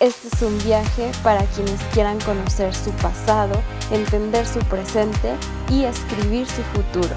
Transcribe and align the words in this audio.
Este 0.00 0.28
es 0.28 0.42
un 0.42 0.56
viaje 0.62 1.10
para 1.24 1.44
quienes 1.46 1.82
quieran 1.92 2.20
conocer 2.20 2.72
su 2.72 2.92
pasado, 3.02 3.60
entender 3.90 4.46
su 4.46 4.60
presente 4.60 5.34
y 5.72 5.82
escribir 5.82 6.46
su 6.46 6.62
futuro. 6.62 7.16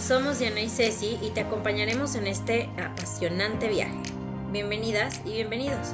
Somos 0.00 0.38
Diana 0.38 0.62
y 0.62 0.70
Ceci 0.70 1.18
y 1.20 1.28
te 1.32 1.42
acompañaremos 1.42 2.14
en 2.14 2.26
este 2.26 2.70
apasionante 2.82 3.68
viaje. 3.68 4.00
Bienvenidas 4.50 5.20
y 5.26 5.32
bienvenidos. 5.32 5.88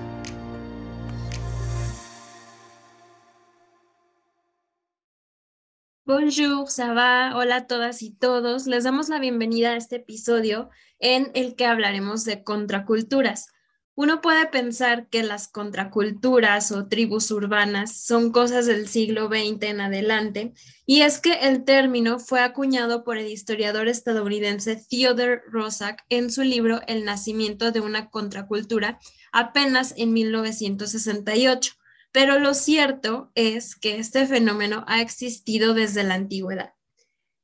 Bonjour, 6.05 6.69
ça 6.69 7.33
Hola 7.35 7.57
a 7.57 7.67
todas 7.67 8.01
y 8.01 8.13
todos. 8.13 8.69
Les 8.69 8.85
damos 8.85 9.09
la 9.09 9.19
bienvenida 9.19 9.71
a 9.71 9.77
este 9.77 9.97
episodio 9.97 10.71
en 11.01 11.33
el 11.35 11.57
que 11.57 11.67
hablaremos 11.67 12.25
de 12.25 12.45
contraculturas 12.45 13.56
uno 13.97 14.21
puede 14.21 14.47
pensar 14.47 15.09
que 15.09 15.23
las 15.23 15.49
contraculturas 15.49 16.71
o 16.71 16.87
tribus 16.87 17.31
urbanas 17.31 17.97
son 17.97 18.31
cosas 18.31 18.67
del 18.67 18.89
siglo 18.89 19.29
XX 19.29 19.63
en 19.63 19.81
adelante, 19.81 20.53
y 20.85 21.01
es 21.01 21.19
que 21.19 21.33
el 21.33 21.65
término 21.65 22.19
fue 22.19 22.41
acuñado 22.41 23.05
por 23.05 23.17
el 23.17 23.27
historiador 23.27 23.89
estadounidense 23.89 24.77
Theodore 24.77 25.41
Roszak 25.51 26.05
en 26.11 26.31
su 26.31 26.43
libro 26.43 26.83
El 26.87 27.07
nacimiento 27.07 27.73
de 27.73 27.81
una 27.81 28.11
contracultura 28.11 29.01
apenas 29.33 29.95
en 29.97 30.13
1968. 30.13 31.73
Pero 32.13 32.39
lo 32.39 32.53
cierto 32.53 33.31
es 33.35 33.77
que 33.77 33.97
este 33.97 34.27
fenómeno 34.27 34.85
ha 34.89 35.01
existido 35.01 35.73
desde 35.73 36.05
la 36.05 36.15
antigüedad. 36.15 36.76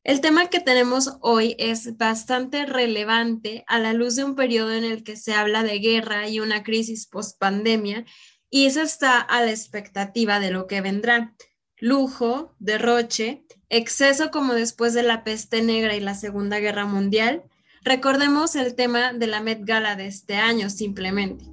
El 0.05 0.21
tema 0.21 0.49
que 0.49 0.59
tenemos 0.59 1.17
hoy 1.21 1.55
es 1.59 1.97
bastante 1.97 2.67
relevante 2.67 3.65
a 3.69 3.79
la 3.79 3.93
luz 3.93 4.17
de 4.17 4.25
un 4.25 4.35
periodo 4.35 4.73
en 4.73 4.83
el 4.83 5.05
que 5.05 5.17
se 5.17 5.33
habla 5.33 5.63
de 5.63 5.79
guerra 5.79 6.29
y 6.29 6.41
una 6.41 6.65
crisis 6.65 7.07
post-pandemia 7.07 8.05
y 8.51 8.69
se 8.73 8.83
está 8.83 9.21
a 9.21 9.43
la 9.43 9.51
expectativa 9.53 10.41
de 10.41 10.51
lo 10.51 10.67
que 10.67 10.81
vendrá. 10.81 11.37
Lujo, 11.77 12.57
derroche, 12.59 13.45
exceso 13.69 14.33
como 14.33 14.55
después 14.55 14.93
de 14.93 15.05
la 15.05 15.23
peste 15.23 15.63
negra 15.63 15.95
y 15.95 16.01
la 16.01 16.17
Segunda 16.17 16.59
Guerra 16.59 16.85
Mundial. 16.85 17.45
Recordemos 17.83 18.57
el 18.57 18.75
tema 18.75 19.13
de 19.13 19.29
la 19.29 19.41
Met 19.41 19.61
Gala 19.63 19.95
de 19.95 20.07
este 20.07 20.35
año 20.35 20.69
simplemente. 20.69 21.45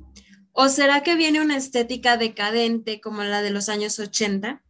¿O 0.54 0.70
será 0.70 1.04
que 1.04 1.16
viene 1.16 1.40
una 1.40 1.56
estética 1.56 2.18
decadente 2.18 3.00
como 3.00 3.24
la 3.24 3.44
de 3.44 3.52
los 3.52 3.70
años 3.70 4.00
80? 4.00 4.64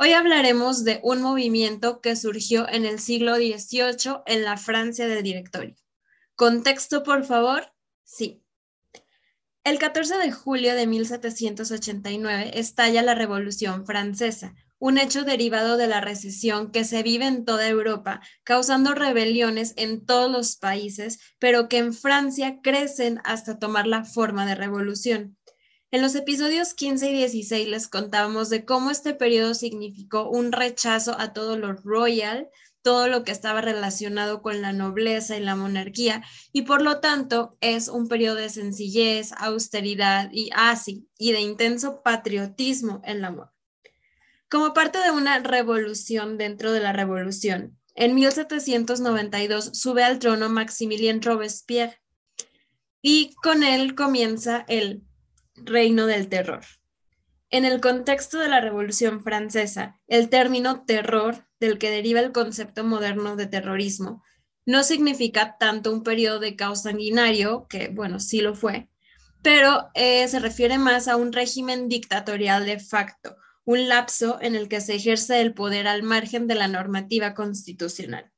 Hoy 0.00 0.12
hablaremos 0.12 0.84
de 0.84 1.00
un 1.02 1.22
movimiento 1.22 2.00
que 2.00 2.14
surgió 2.14 2.68
en 2.68 2.86
el 2.86 3.00
siglo 3.00 3.34
XVIII 3.34 4.22
en 4.26 4.44
la 4.44 4.56
Francia 4.56 5.08
del 5.08 5.24
Directorio. 5.24 5.74
¿Contexto, 6.36 7.02
por 7.02 7.24
favor? 7.24 7.72
Sí. 8.04 8.40
El 9.64 9.80
14 9.80 10.18
de 10.18 10.30
julio 10.30 10.76
de 10.76 10.86
1789 10.86 12.52
estalla 12.54 13.02
la 13.02 13.16
Revolución 13.16 13.86
Francesa, 13.86 14.54
un 14.78 14.98
hecho 14.98 15.24
derivado 15.24 15.76
de 15.76 15.88
la 15.88 16.00
recesión 16.00 16.70
que 16.70 16.84
se 16.84 17.02
vive 17.02 17.26
en 17.26 17.44
toda 17.44 17.66
Europa, 17.66 18.20
causando 18.44 18.94
rebeliones 18.94 19.74
en 19.76 20.06
todos 20.06 20.30
los 20.30 20.58
países, 20.58 21.18
pero 21.40 21.68
que 21.68 21.78
en 21.78 21.92
Francia 21.92 22.60
crecen 22.62 23.20
hasta 23.24 23.58
tomar 23.58 23.88
la 23.88 24.04
forma 24.04 24.46
de 24.46 24.54
revolución. 24.54 25.37
En 25.90 26.02
los 26.02 26.14
episodios 26.14 26.74
15 26.74 27.10
y 27.10 27.14
16 27.14 27.66
les 27.66 27.88
contábamos 27.88 28.50
de 28.50 28.66
cómo 28.66 28.90
este 28.90 29.14
periodo 29.14 29.54
significó 29.54 30.28
un 30.28 30.52
rechazo 30.52 31.18
a 31.18 31.32
todo 31.32 31.56
lo 31.56 31.72
royal, 31.72 32.50
todo 32.82 33.08
lo 33.08 33.24
que 33.24 33.32
estaba 33.32 33.62
relacionado 33.62 34.42
con 34.42 34.60
la 34.60 34.74
nobleza 34.74 35.38
y 35.38 35.40
la 35.40 35.56
monarquía, 35.56 36.22
y 36.52 36.62
por 36.62 36.82
lo 36.82 37.00
tanto 37.00 37.56
es 37.62 37.88
un 37.88 38.06
periodo 38.06 38.34
de 38.34 38.50
sencillez, 38.50 39.32
austeridad 39.38 40.28
y 40.30 40.50
así, 40.54 41.06
ah, 41.06 41.14
y 41.16 41.32
de 41.32 41.40
intenso 41.40 42.02
patriotismo 42.02 43.00
en 43.04 43.22
la 43.22 43.30
moda. 43.30 43.54
Como 44.50 44.74
parte 44.74 44.98
de 44.98 45.10
una 45.10 45.38
revolución 45.38 46.36
dentro 46.36 46.70
de 46.70 46.80
la 46.80 46.92
revolución, 46.92 47.78
en 47.94 48.14
1792 48.14 49.70
sube 49.72 50.04
al 50.04 50.18
trono 50.18 50.50
Maximilien 50.50 51.22
Robespierre 51.22 51.98
y 53.00 53.34
con 53.42 53.62
él 53.62 53.94
comienza 53.94 54.66
el 54.68 55.07
reino 55.64 56.06
del 56.06 56.28
terror. 56.28 56.64
En 57.50 57.64
el 57.64 57.80
contexto 57.80 58.38
de 58.38 58.48
la 58.48 58.60
Revolución 58.60 59.22
Francesa, 59.22 59.98
el 60.06 60.28
término 60.28 60.84
terror, 60.84 61.46
del 61.60 61.78
que 61.78 61.90
deriva 61.90 62.20
el 62.20 62.32
concepto 62.32 62.84
moderno 62.84 63.36
de 63.36 63.46
terrorismo, 63.46 64.22
no 64.66 64.82
significa 64.82 65.56
tanto 65.58 65.90
un 65.90 66.02
periodo 66.02 66.40
de 66.40 66.56
caos 66.56 66.82
sanguinario, 66.82 67.66
que 67.68 67.88
bueno, 67.88 68.20
sí 68.20 68.42
lo 68.42 68.54
fue, 68.54 68.90
pero 69.42 69.88
eh, 69.94 70.28
se 70.28 70.40
refiere 70.40 70.76
más 70.76 71.08
a 71.08 71.16
un 71.16 71.32
régimen 71.32 71.88
dictatorial 71.88 72.66
de 72.66 72.78
facto, 72.78 73.36
un 73.64 73.88
lapso 73.88 74.38
en 74.42 74.54
el 74.54 74.68
que 74.68 74.82
se 74.82 74.96
ejerce 74.96 75.40
el 75.40 75.54
poder 75.54 75.88
al 75.88 76.02
margen 76.02 76.46
de 76.48 76.54
la 76.54 76.68
normativa 76.68 77.32
constitucional. 77.32 78.30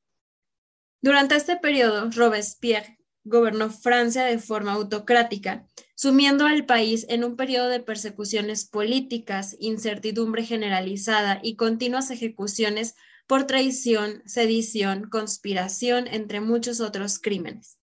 Durante 1.03 1.35
este 1.35 1.57
periodo, 1.57 2.11
Robespierre 2.11 3.00
gobernó 3.25 3.71
Francia 3.71 4.25
de 4.25 4.39
forma 4.39 4.73
autocrática, 4.73 5.67
sumiendo 5.95 6.47
al 6.47 6.67
país 6.67 7.07
en 7.09 7.25
un 7.25 7.37
periodo 7.37 7.69
de 7.69 7.81
persecuciones 7.81 8.65
políticas, 8.65 9.57
incertidumbre 9.61 10.45
generalizada 10.45 11.41
y 11.43 11.57
continuas 11.57 12.11
ejecuciones 12.11 12.95
por 13.27 13.47
traición, 13.47 14.23
sedición, 14.27 15.09
conspiración, 15.09 16.07
entre 16.09 16.41
muchos 16.41 16.81
otros 16.81 17.19
crímenes. 17.19 17.79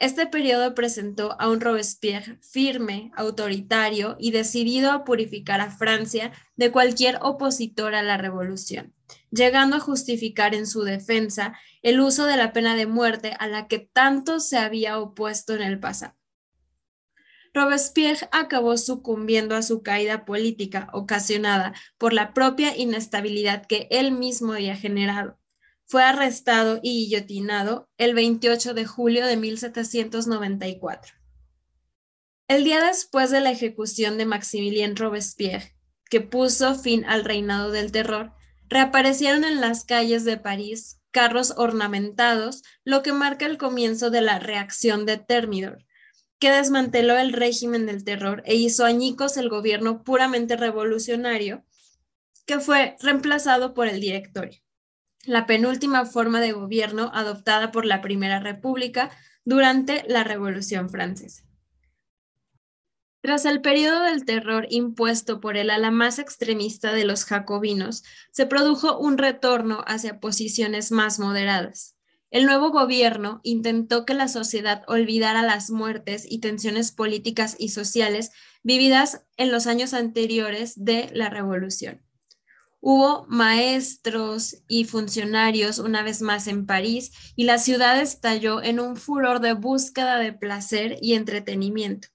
Este 0.00 0.26
periodo 0.26 0.74
presentó 0.74 1.36
a 1.38 1.50
un 1.50 1.60
Robespierre 1.60 2.38
firme, 2.40 3.12
autoritario 3.14 4.16
y 4.18 4.30
decidido 4.30 4.90
a 4.92 5.04
purificar 5.04 5.60
a 5.60 5.70
Francia 5.70 6.32
de 6.56 6.72
cualquier 6.72 7.18
opositor 7.20 7.94
a 7.94 8.02
la 8.02 8.16
revolución, 8.16 8.94
llegando 9.30 9.76
a 9.76 9.80
justificar 9.80 10.54
en 10.54 10.66
su 10.66 10.82
defensa 10.82 11.58
el 11.82 12.00
uso 12.00 12.26
de 12.26 12.36
la 12.36 12.52
pena 12.52 12.74
de 12.74 12.86
muerte 12.86 13.34
a 13.38 13.48
la 13.48 13.68
que 13.68 13.78
tanto 13.78 14.40
se 14.40 14.58
había 14.58 14.98
opuesto 14.98 15.54
en 15.54 15.62
el 15.62 15.78
pasado. 15.78 16.14
Robespierre 17.52 18.28
acabó 18.32 18.76
sucumbiendo 18.76 19.56
a 19.56 19.62
su 19.62 19.82
caída 19.82 20.24
política 20.24 20.88
ocasionada 20.92 21.74
por 21.98 22.12
la 22.12 22.32
propia 22.32 22.76
inestabilidad 22.76 23.66
que 23.66 23.88
él 23.90 24.12
mismo 24.12 24.52
había 24.52 24.76
generado 24.76 25.40
fue 25.90 26.04
arrestado 26.04 26.78
y 26.84 27.06
guillotinado 27.06 27.90
el 27.98 28.14
28 28.14 28.74
de 28.74 28.86
julio 28.86 29.26
de 29.26 29.36
1794. 29.36 31.14
El 32.46 32.62
día 32.62 32.80
después 32.80 33.32
de 33.32 33.40
la 33.40 33.50
ejecución 33.50 34.16
de 34.16 34.24
Maximilien 34.24 34.94
Robespierre, 34.94 35.74
que 36.08 36.20
puso 36.20 36.76
fin 36.76 37.04
al 37.06 37.24
reinado 37.24 37.72
del 37.72 37.90
terror, 37.90 38.32
reaparecieron 38.70 39.44
en 39.44 39.60
las 39.60 39.84
calles 39.84 40.24
de 40.24 40.38
París 40.38 40.98
carros 41.10 41.52
ornamentados, 41.56 42.62
lo 42.84 43.02
que 43.02 43.12
marca 43.12 43.44
el 43.44 43.58
comienzo 43.58 44.10
de 44.10 44.22
la 44.22 44.38
reacción 44.38 45.04
de 45.04 45.18
Thermidor, 45.18 45.84
que 46.38 46.50
desmanteló 46.50 47.18
el 47.18 47.34
régimen 47.34 47.84
del 47.84 48.04
terror 48.04 48.42
e 48.46 48.54
hizo 48.54 48.86
añicos 48.86 49.36
el 49.36 49.50
gobierno 49.50 50.02
puramente 50.02 50.56
revolucionario, 50.56 51.64
que 52.46 52.60
fue 52.60 52.96
reemplazado 53.00 53.74
por 53.74 53.88
el 53.88 54.00
directorio 54.00 54.62
la 55.24 55.46
penúltima 55.46 56.06
forma 56.06 56.40
de 56.40 56.52
gobierno 56.52 57.10
adoptada 57.12 57.70
por 57.72 57.84
la 57.84 58.00
Primera 58.00 58.40
República 58.40 59.10
durante 59.44 60.04
la 60.08 60.24
Revolución 60.24 60.88
Francesa. 60.88 61.44
Tras 63.22 63.44
el 63.44 63.60
periodo 63.60 64.04
del 64.04 64.24
terror 64.24 64.66
impuesto 64.70 65.40
por 65.40 65.58
el 65.58 65.68
ala 65.68 65.90
más 65.90 66.18
extremista 66.18 66.92
de 66.94 67.04
los 67.04 67.26
jacobinos, 67.26 68.02
se 68.30 68.46
produjo 68.46 68.98
un 68.98 69.18
retorno 69.18 69.84
hacia 69.86 70.20
posiciones 70.20 70.90
más 70.90 71.18
moderadas. 71.18 71.96
El 72.30 72.46
nuevo 72.46 72.70
gobierno 72.70 73.40
intentó 73.42 74.06
que 74.06 74.14
la 74.14 74.28
sociedad 74.28 74.84
olvidara 74.86 75.42
las 75.42 75.70
muertes 75.70 76.24
y 76.26 76.38
tensiones 76.38 76.92
políticas 76.92 77.56
y 77.58 77.70
sociales 77.70 78.30
vividas 78.62 79.22
en 79.36 79.50
los 79.50 79.66
años 79.66 79.92
anteriores 79.92 80.82
de 80.82 81.10
la 81.12 81.28
revolución. 81.28 82.00
Hubo 82.80 83.26
maestros 83.28 84.62
y 84.66 84.84
funcionarios 84.84 85.78
una 85.78 86.02
vez 86.02 86.22
más 86.22 86.46
en 86.46 86.64
París 86.64 87.12
y 87.36 87.44
la 87.44 87.58
ciudad 87.58 88.00
estalló 88.00 88.62
en 88.62 88.80
un 88.80 88.96
furor 88.96 89.40
de 89.40 89.52
búsqueda 89.52 90.18
de 90.18 90.32
placer 90.32 90.96
y 91.02 91.14
entretenimiento. 91.14 92.08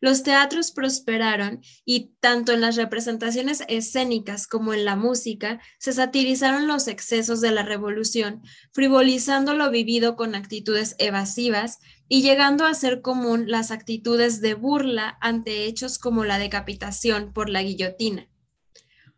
Los 0.00 0.22
teatros 0.22 0.72
prosperaron 0.72 1.60
y 1.84 2.14
tanto 2.20 2.52
en 2.52 2.60
las 2.60 2.76
representaciones 2.76 3.64
escénicas 3.68 4.46
como 4.46 4.74
en 4.74 4.84
la 4.84 4.96
música 4.96 5.60
se 5.78 5.92
satirizaron 5.92 6.66
los 6.66 6.88
excesos 6.88 7.40
de 7.40 7.50
la 7.50 7.62
revolución, 7.62 8.42
frivolizando 8.72 9.54
lo 9.54 9.70
vivido 9.70 10.16
con 10.16 10.34
actitudes 10.34 10.96
evasivas 10.98 11.78
y 12.08 12.22
llegando 12.22 12.64
a 12.66 12.74
ser 12.74 13.00
común 13.00 13.50
las 13.50 13.70
actitudes 13.70 14.40
de 14.40 14.54
burla 14.54 15.16
ante 15.20 15.64
hechos 15.64 15.98
como 15.98 16.24
la 16.24 16.38
decapitación 16.38 17.32
por 17.32 17.48
la 17.48 17.62
guillotina. 17.62 18.28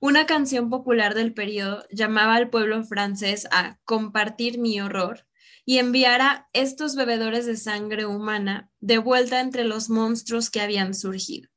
Una 0.01 0.27
canción 0.27 0.71
popular 0.71 1.15
del 1.15 1.35
periodo 1.35 1.85
llamaba 1.91 2.37
al 2.37 2.51
pueblo 2.51 2.85
francés 2.85 3.49
a 3.51 3.79
compartir 3.85 4.59
mi 4.59 4.81
horror 4.81 5.28
y 5.69 5.81
enviara 5.81 6.49
estos 6.55 6.97
bebedores 6.97 7.45
de 7.45 7.59
sangre 7.59 8.07
humana 8.07 8.71
de 8.81 8.97
vuelta 8.97 9.39
entre 9.39 9.65
los 9.65 9.91
monstruos 9.91 10.49
que 10.49 10.63
habían 10.63 10.95
surgido. 10.95 11.51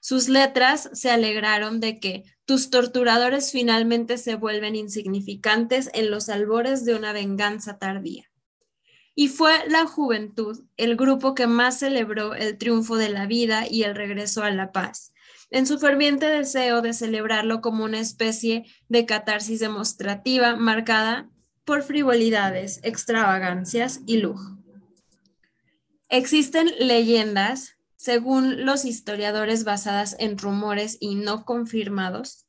Sus 0.00 0.28
letras 0.28 0.90
se 0.94 1.12
alegraron 1.12 1.78
de 1.78 2.00
que 2.00 2.24
tus 2.44 2.70
torturadores 2.70 3.52
finalmente 3.52 4.18
se 4.18 4.34
vuelven 4.34 4.74
insignificantes 4.74 5.90
en 5.94 6.10
los 6.10 6.28
albores 6.28 6.84
de 6.84 6.96
una 6.96 7.12
venganza 7.12 7.78
tardía. 7.78 8.24
Y 9.14 9.28
fue 9.28 9.52
la 9.68 9.86
juventud 9.86 10.64
el 10.76 10.96
grupo 10.96 11.36
que 11.36 11.46
más 11.46 11.78
celebró 11.78 12.34
el 12.34 12.58
triunfo 12.58 12.96
de 12.96 13.10
la 13.10 13.26
vida 13.26 13.68
y 13.70 13.84
el 13.84 13.94
regreso 13.94 14.42
a 14.42 14.50
la 14.50 14.72
paz, 14.72 15.12
en 15.50 15.68
su 15.68 15.78
ferviente 15.78 16.26
deseo 16.26 16.82
de 16.82 16.92
celebrarlo 16.92 17.60
como 17.60 17.84
una 17.84 18.00
especie 18.00 18.64
de 18.88 19.06
catarsis 19.06 19.60
demostrativa 19.60 20.56
marcada 20.56 21.30
por 21.66 21.82
frivolidades, 21.82 22.80
extravagancias 22.84 24.00
y 24.06 24.18
lujo. 24.18 24.56
Existen 26.08 26.70
leyendas, 26.78 27.76
según 27.96 28.64
los 28.64 28.84
historiadores 28.84 29.64
basadas 29.64 30.14
en 30.20 30.38
rumores 30.38 30.96
y 31.00 31.16
no 31.16 31.44
confirmados, 31.44 32.46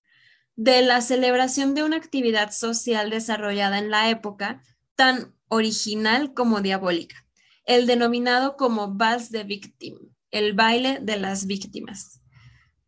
de 0.55 0.83
la 0.83 1.01
celebración 1.01 1.73
de 1.73 1.83
una 1.83 1.97
actividad 1.97 2.51
social 2.51 3.09
desarrollada 3.09 3.79
en 3.79 3.89
la 3.89 4.09
época 4.09 4.61
tan 4.95 5.33
original 5.47 6.33
como 6.33 6.61
diabólica, 6.61 7.25
el 7.65 7.87
denominado 7.87 8.55
como 8.55 8.93
Vals 8.93 9.31
de 9.31 9.43
Victim, 9.43 9.97
el 10.29 10.53
baile 10.53 10.99
de 11.01 11.17
las 11.17 11.47
víctimas. 11.47 12.21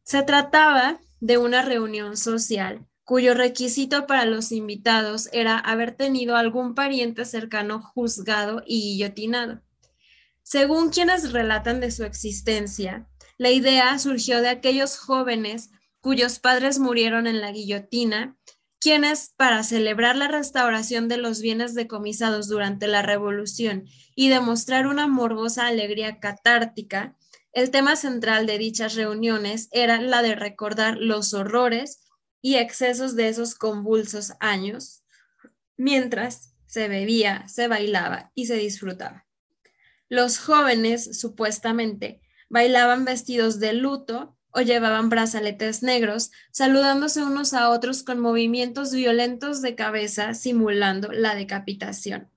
Se 0.04 0.22
trataba 0.22 1.00
de 1.20 1.40
una 1.40 1.64
reunión 1.64 2.18
social 2.18 2.86
cuyo 3.10 3.34
requisito 3.34 4.06
para 4.06 4.26
los 4.26 4.52
invitados 4.52 5.30
era 5.32 5.58
haber 5.58 5.94
tenido 5.94 6.36
algún 6.36 6.76
pariente 6.76 7.26
cercano 7.26 7.82
juzgado 7.82 8.62
y 8.68 8.82
guillotinado. 8.82 9.64
Según 10.44 10.92
quienes 10.92 11.32
relatan 11.32 11.80
de 11.80 11.90
su 11.90 12.04
existencia, 12.04 13.10
la 13.40 13.50
idea 13.50 13.98
surgió 13.98 14.42
de 14.42 14.50
aquellos 14.50 15.00
jóvenes 15.00 15.72
cuyos 16.02 16.38
padres 16.38 16.78
murieron 16.78 17.26
en 17.26 17.42
la 17.42 17.52
guillotina, 17.52 18.38
quienes, 18.80 19.34
para 19.36 19.64
celebrar 19.64 20.16
la 20.16 20.28
restauración 20.28 21.08
de 21.08 21.18
los 21.18 21.42
bienes 21.42 21.74
decomisados 21.74 22.48
durante 22.48 22.86
la 22.86 23.02
Revolución 23.02 23.86
y 24.14 24.30
demostrar 24.30 24.86
una 24.86 25.08
morbosa 25.08 25.66
alegría 25.66 26.20
catártica, 26.20 27.18
el 27.54 27.72
tema 27.72 27.96
central 27.96 28.46
de 28.46 28.60
dichas 28.60 28.94
reuniones 28.94 29.68
era 29.72 30.00
la 30.00 30.22
de 30.22 30.36
recordar 30.36 30.98
los 31.00 31.34
horrores 31.34 32.06
y 32.42 32.56
excesos 32.56 33.16
de 33.16 33.28
esos 33.28 33.56
convulsos 33.56 34.34
años, 34.40 35.04
mientras 35.78 36.54
se 36.66 36.88
bebía, 36.88 37.48
se 37.48 37.68
bailaba 37.68 38.32
y 38.36 38.46
se 38.46 38.56
disfrutaba. 38.56 39.26
Los 40.08 40.40
jóvenes, 40.40 41.20
supuestamente, 41.20 42.22
bailaban 42.50 43.06
vestidos 43.06 43.60
de 43.60 43.74
luto 43.74 44.38
o 44.52 44.62
llevaban 44.62 45.10
brazaletes 45.10 45.84
negros, 45.84 46.32
saludándose 46.52 47.24
unos 47.24 47.54
a 47.54 47.70
otros 47.70 48.04
con 48.04 48.20
movimientos 48.20 48.94
violentos 48.94 49.62
de 49.62 49.76
cabeza 49.76 50.34
simulando 50.34 51.12
la 51.12 51.36
decapitación. 51.36 52.30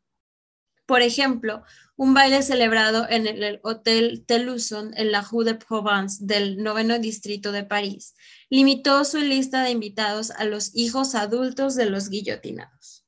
Por 0.92 1.00
ejemplo, 1.00 1.62
un 1.96 2.12
baile 2.12 2.42
celebrado 2.42 3.06
en 3.08 3.26
el 3.26 3.60
Hotel 3.62 4.26
Teluson 4.26 4.92
en 4.94 5.10
la 5.10 5.22
Rue 5.22 5.42
de 5.46 5.54
Provence 5.54 6.18
del 6.20 6.62
noveno 6.62 6.98
distrito 6.98 7.50
de 7.50 7.64
París 7.64 8.14
limitó 8.50 9.02
su 9.06 9.16
lista 9.16 9.62
de 9.62 9.70
invitados 9.70 10.32
a 10.32 10.44
los 10.44 10.76
hijos 10.76 11.14
adultos 11.14 11.76
de 11.76 11.86
los 11.86 12.10
guillotinados. 12.10 13.06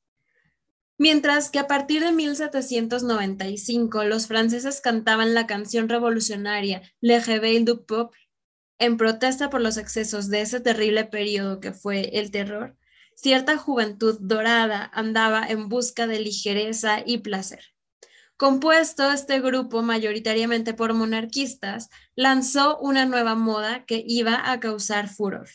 Mientras 0.97 1.51
que 1.51 1.59
a 1.59 1.67
partir 1.67 2.03
de 2.03 2.13
1795 2.13 4.05
los 4.05 4.29
franceses 4.29 4.81
cantaban 4.81 5.35
la 5.35 5.47
canción 5.47 5.91
revolucionaria 5.91 6.81
Le 7.03 7.21
Réveil 7.21 7.67
du 7.67 7.85
Peuple 7.85 8.19
en 8.79 8.97
protesta 8.97 9.51
por 9.51 9.61
los 9.61 9.77
excesos 9.77 10.31
de 10.31 10.41
ese 10.41 10.61
terrible 10.61 11.05
periodo 11.05 11.61
que 11.61 11.75
fue 11.75 12.19
el 12.19 12.31
terror, 12.31 12.79
cierta 13.15 13.59
juventud 13.59 14.17
dorada 14.23 14.91
andaba 14.95 15.47
en 15.47 15.69
busca 15.69 16.07
de 16.07 16.21
ligereza 16.21 17.03
y 17.05 17.19
placer. 17.19 17.74
Compuesto 18.37 19.13
este 19.13 19.41
grupo 19.41 19.83
mayoritariamente 19.83 20.75
por 20.75 20.93
monarquistas, 20.93 21.89
lanzó 22.17 22.79
una 22.79 23.07
nueva 23.07 23.37
moda 23.37 23.85
que 23.85 24.05
iba 24.07 24.51
a 24.51 24.59
causar 24.59 25.09
furor. 25.09 25.49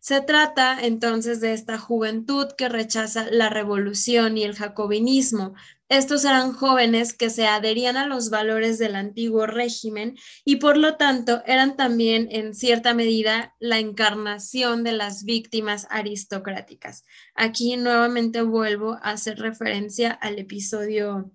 Se 0.00 0.20
trata 0.20 0.78
entonces 0.80 1.40
de 1.40 1.54
esta 1.54 1.76
juventud 1.76 2.46
que 2.56 2.68
rechaza 2.68 3.26
la 3.30 3.48
revolución 3.48 4.38
y 4.38 4.44
el 4.44 4.54
jacobinismo. 4.54 5.54
Estos 5.88 6.24
eran 6.24 6.52
jóvenes 6.52 7.14
que 7.14 7.30
se 7.30 7.46
adherían 7.46 7.96
a 7.96 8.06
los 8.06 8.30
valores 8.30 8.78
del 8.78 8.94
antiguo 8.94 9.46
régimen 9.46 10.16
y 10.44 10.56
por 10.56 10.76
lo 10.76 10.96
tanto 10.96 11.42
eran 11.46 11.76
también 11.76 12.28
en 12.30 12.54
cierta 12.54 12.94
medida 12.94 13.56
la 13.58 13.78
encarnación 13.78 14.84
de 14.84 14.92
las 14.92 15.24
víctimas 15.24 15.86
aristocráticas. 15.90 17.04
Aquí 17.34 17.76
nuevamente 17.76 18.42
vuelvo 18.42 18.92
a 19.02 19.10
hacer 19.10 19.38
referencia 19.38 20.12
al 20.12 20.38
episodio 20.38 21.32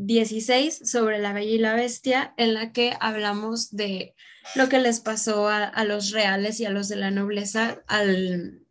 16 0.00 0.88
sobre 0.88 1.18
la 1.18 1.32
Bella 1.32 1.50
y 1.50 1.58
la 1.58 1.74
Bestia, 1.74 2.32
en 2.36 2.54
la 2.54 2.72
que 2.72 2.96
hablamos 3.00 3.72
de 3.72 4.14
lo 4.54 4.68
que 4.68 4.78
les 4.78 5.00
pasó 5.00 5.48
a, 5.48 5.84
los 5.84 6.12
reales 6.12 6.60
y 6.60 6.66
a 6.66 6.70
los 6.70 6.88
de 6.88 6.96
la 6.96 7.10
nobleza 7.10 7.82
al, 7.88 8.64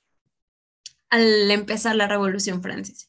al 1.09 1.51
empezar 1.51 1.97
la 1.97 2.07
Revolución 2.07 2.63
Francesa. 2.63 3.07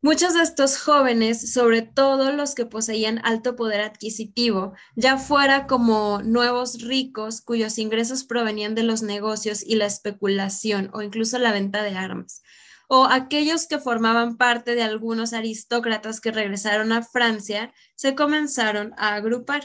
Muchos 0.00 0.34
de 0.34 0.42
estos 0.42 0.78
jóvenes, 0.78 1.52
sobre 1.52 1.82
todo 1.82 2.30
los 2.30 2.54
que 2.54 2.66
poseían 2.66 3.20
alto 3.24 3.56
poder 3.56 3.80
adquisitivo, 3.80 4.74
ya 4.94 5.18
fuera 5.18 5.66
como 5.66 6.22
nuevos 6.22 6.82
ricos 6.82 7.40
cuyos 7.40 7.78
ingresos 7.78 8.22
provenían 8.22 8.76
de 8.76 8.84
los 8.84 9.02
negocios 9.02 9.64
y 9.64 9.74
la 9.74 9.86
especulación 9.86 10.88
o 10.92 11.02
incluso 11.02 11.36
la 11.40 11.50
venta 11.50 11.82
de 11.82 11.96
armas, 11.96 12.42
o 12.88 13.04
aquellos 13.04 13.66
que 13.66 13.78
formaban 13.78 14.36
parte 14.36 14.74
de 14.74 14.82
algunos 14.82 15.32
aristócratas 15.32 16.20
que 16.20 16.32
regresaron 16.32 16.90
a 16.92 17.02
Francia, 17.02 17.72
se 17.94 18.14
comenzaron 18.14 18.94
a 18.96 19.14
agrupar. 19.14 19.62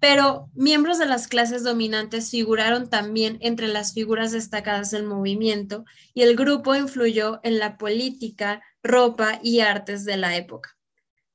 Pero 0.00 0.48
miembros 0.54 0.98
de 0.98 1.06
las 1.06 1.28
clases 1.28 1.62
dominantes 1.62 2.30
figuraron 2.30 2.88
también 2.88 3.38
entre 3.40 3.68
las 3.68 3.92
figuras 3.92 4.32
destacadas 4.32 4.90
del 4.90 5.04
movimiento 5.04 5.84
y 6.14 6.22
el 6.22 6.34
grupo 6.34 6.74
influyó 6.74 7.40
en 7.44 7.58
la 7.58 7.76
política, 7.76 8.62
ropa 8.82 9.38
y 9.42 9.60
artes 9.60 10.04
de 10.04 10.16
la 10.16 10.36
época. 10.36 10.76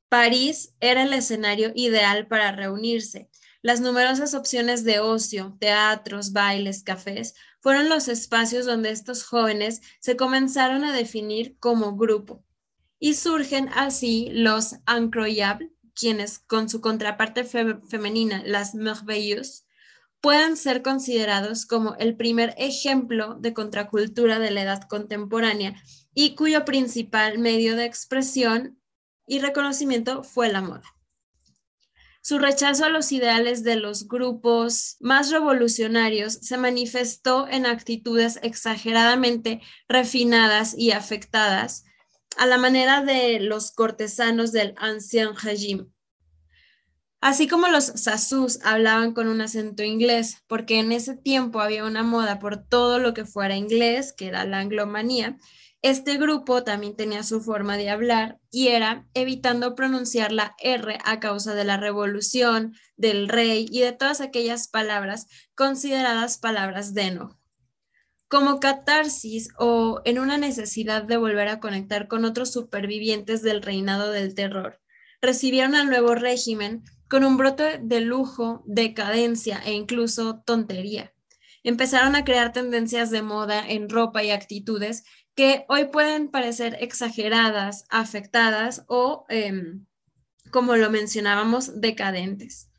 París 0.09 0.73
era 0.79 1.03
el 1.03 1.13
escenario 1.13 1.71
ideal 1.75 2.27
para 2.27 2.51
reunirse. 2.51 3.29
Las 3.67 3.81
numerosas 3.81 4.33
opciones 4.33 4.85
de 4.85 5.01
ocio, 5.01 5.57
teatros, 5.59 6.31
bailes, 6.31 6.83
cafés, 6.83 7.35
fueron 7.59 7.89
los 7.89 8.07
espacios 8.07 8.65
donde 8.65 8.91
estos 8.91 9.25
jóvenes 9.25 9.81
se 9.99 10.15
comenzaron 10.15 10.85
a 10.85 10.93
definir 10.93 11.57
como 11.59 11.97
grupo. 11.97 12.45
Y 12.97 13.15
surgen 13.15 13.67
así 13.75 14.29
los 14.31 14.77
incroyables, 14.87 15.69
quienes 15.93 16.39
con 16.39 16.69
su 16.69 16.79
contraparte 16.79 17.43
femenina, 17.43 18.41
las 18.45 18.73
merveilleuses, 18.73 19.65
pueden 20.21 20.55
ser 20.55 20.81
considerados 20.81 21.65
como 21.65 21.95
el 21.95 22.15
primer 22.15 22.55
ejemplo 22.57 23.35
de 23.35 23.53
contracultura 23.53 24.39
de 24.39 24.51
la 24.51 24.61
edad 24.61 24.83
contemporánea 24.83 25.75
y 26.13 26.35
cuyo 26.35 26.63
principal 26.63 27.37
medio 27.37 27.75
de 27.75 27.83
expresión 27.83 28.79
y 29.25 29.39
reconocimiento 29.39 30.23
fue 30.23 30.47
la 30.47 30.61
moda. 30.61 30.96
Su 32.27 32.39
rechazo 32.39 32.83
a 32.83 32.89
los 32.89 33.13
ideales 33.13 33.63
de 33.63 33.77
los 33.77 34.09
grupos 34.09 34.97
más 34.99 35.31
revolucionarios 35.31 36.33
se 36.33 36.57
manifestó 36.57 37.47
en 37.47 37.65
actitudes 37.65 38.37
exageradamente 38.43 39.61
refinadas 39.87 40.77
y 40.77 40.91
afectadas 40.91 41.85
a 42.35 42.45
la 42.45 42.57
manera 42.57 43.01
de 43.01 43.39
los 43.39 43.71
cortesanos 43.71 44.51
del 44.51 44.73
Ancien 44.75 45.37
Régime. 45.41 45.85
Así 47.21 47.47
como 47.47 47.69
los 47.69 47.85
sasus 47.85 48.59
hablaban 48.61 49.13
con 49.13 49.29
un 49.29 49.39
acento 49.39 49.83
inglés, 49.83 50.43
porque 50.47 50.79
en 50.79 50.91
ese 50.91 51.15
tiempo 51.15 51.61
había 51.61 51.85
una 51.85 52.03
moda 52.03 52.39
por 52.39 52.57
todo 52.57 52.99
lo 52.99 53.13
que 53.13 53.23
fuera 53.23 53.55
inglés, 53.55 54.11
que 54.11 54.27
era 54.27 54.43
la 54.43 54.59
anglomanía, 54.59 55.37
Este 55.83 56.17
grupo 56.17 56.63
también 56.63 56.95
tenía 56.95 57.21
su 57.23 57.39
forma 57.41 57.77
de 57.77 57.89
hablar 57.89 58.39
y 58.49 58.69
era 58.69 59.05
evitando 59.13 59.75
pronunciar 59.75 60.31
la 60.31 60.55
R 60.59 60.97
a 61.05 61.19
causa 61.19 61.53
de 61.53 61.65
la 61.65 61.77
revolución, 61.77 62.73
del 62.95 63.29
rey 63.29 63.67
y 63.71 63.81
de 63.81 63.91
todas 63.91 64.19
aquellas 64.19 64.67
palabras 64.67 65.27
consideradas 65.55 66.39
palabras 66.39 66.93
de 66.95 67.03
enojo. 67.03 67.39
Como 68.27 68.59
catarsis 68.59 69.49
o 69.57 70.01
en 70.03 70.19
una 70.19 70.37
necesidad 70.37 71.03
de 71.03 71.17
volver 71.17 71.47
a 71.47 71.59
conectar 71.59 72.07
con 72.07 72.25
otros 72.25 72.51
supervivientes 72.51 73.41
del 73.43 73.61
reinado 73.61 74.11
del 74.11 74.33
terror, 74.33 74.81
recibieron 75.21 75.75
al 75.75 75.87
nuevo 75.87 76.15
régimen 76.15 76.83
con 77.07 77.23
un 77.23 77.37
brote 77.37 77.79
de 77.81 78.01
lujo, 78.01 78.63
decadencia 78.65 79.61
e 79.65 79.73
incluso 79.73 80.41
tontería. 80.45 81.13
Empezaron 81.63 82.15
a 82.15 82.25
crear 82.25 82.51
tendencias 82.51 83.11
de 83.11 83.21
moda 83.21 83.65
en 83.67 83.89
ropa 83.89 84.23
y 84.23 84.31
actitudes 84.31 85.03
que 85.37 85.65
hoy 85.69 85.85
pueden 85.85 86.29
parecer 86.29 86.77
exageradas, 86.81 87.85
afectadas 87.89 88.83
o, 88.87 89.23
em, 89.29 89.85
como 90.49 90.75
lo 90.75 90.89
mencionábamos, 90.89 91.79
decadentes. 91.79 92.71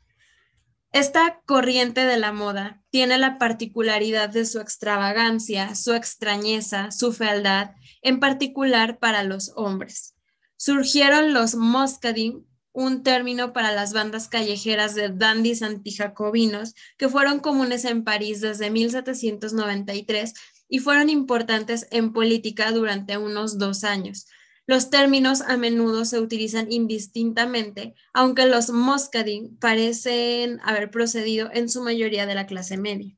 Esta 0.91 1.39
corriente 1.45 2.05
de 2.05 2.17
la 2.17 2.33
moda 2.33 2.83
tiene 2.89 3.17
la 3.17 3.37
particularidad 3.37 4.27
de 4.27 4.45
su 4.45 4.59
extravagancia, 4.59 5.73
su 5.73 5.93
extrañeza, 5.93 6.91
su 6.91 7.13
fealdad, 7.13 7.75
en 8.01 8.19
particular 8.19 8.99
para 8.99 9.23
los 9.23 9.53
hombres. 9.55 10.15
Surgieron 10.57 11.33
los 11.33 11.55
moscadin, 11.55 12.45
un 12.73 13.03
término 13.03 13.51
para 13.53 13.71
las 13.71 13.93
bandas 13.93 14.27
callejeras 14.27 14.95
de 14.95 15.09
dandis 15.09 15.63
antijacobinos 15.63 16.75
que 16.97 17.09
fueron 17.09 17.39
comunes 17.39 17.83
en 17.85 18.03
París 18.03 18.41
desde 18.41 18.69
1793 18.69 20.33
y 20.69 20.79
fueron 20.79 21.09
importantes 21.09 21.87
en 21.91 22.13
política 22.13 22.71
durante 22.71 23.17
unos 23.17 23.57
dos 23.57 23.83
años. 23.83 24.27
Los 24.67 24.91
términos 24.91 25.41
a 25.41 25.57
menudo 25.57 26.05
se 26.05 26.19
utilizan 26.19 26.71
indistintamente, 26.71 27.95
aunque 28.13 28.45
los 28.45 28.69
moscadin 28.69 29.57
parecen 29.57 30.59
haber 30.63 30.91
procedido 30.91 31.49
en 31.51 31.69
su 31.69 31.81
mayoría 31.81 32.27
de 32.27 32.35
la 32.35 32.45
clase 32.45 32.77
media. 32.77 33.17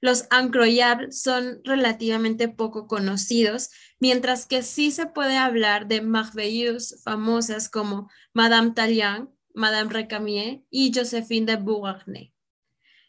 Los 0.00 0.26
incroyables 0.36 1.20
son 1.20 1.60
relativamente 1.64 2.48
poco 2.48 2.86
conocidos, 2.86 3.70
mientras 3.98 4.46
que 4.46 4.62
sí 4.62 4.92
se 4.92 5.06
puede 5.06 5.36
hablar 5.36 5.88
de 5.88 6.02
merveilleuses 6.02 7.02
famosas 7.02 7.68
como 7.68 8.08
Madame 8.32 8.70
Tallien, 8.70 9.28
Madame 9.54 9.92
Recamier 9.92 10.62
y 10.70 10.92
Josephine 10.94 11.46
de 11.46 11.56
Beauharnais. 11.56 12.32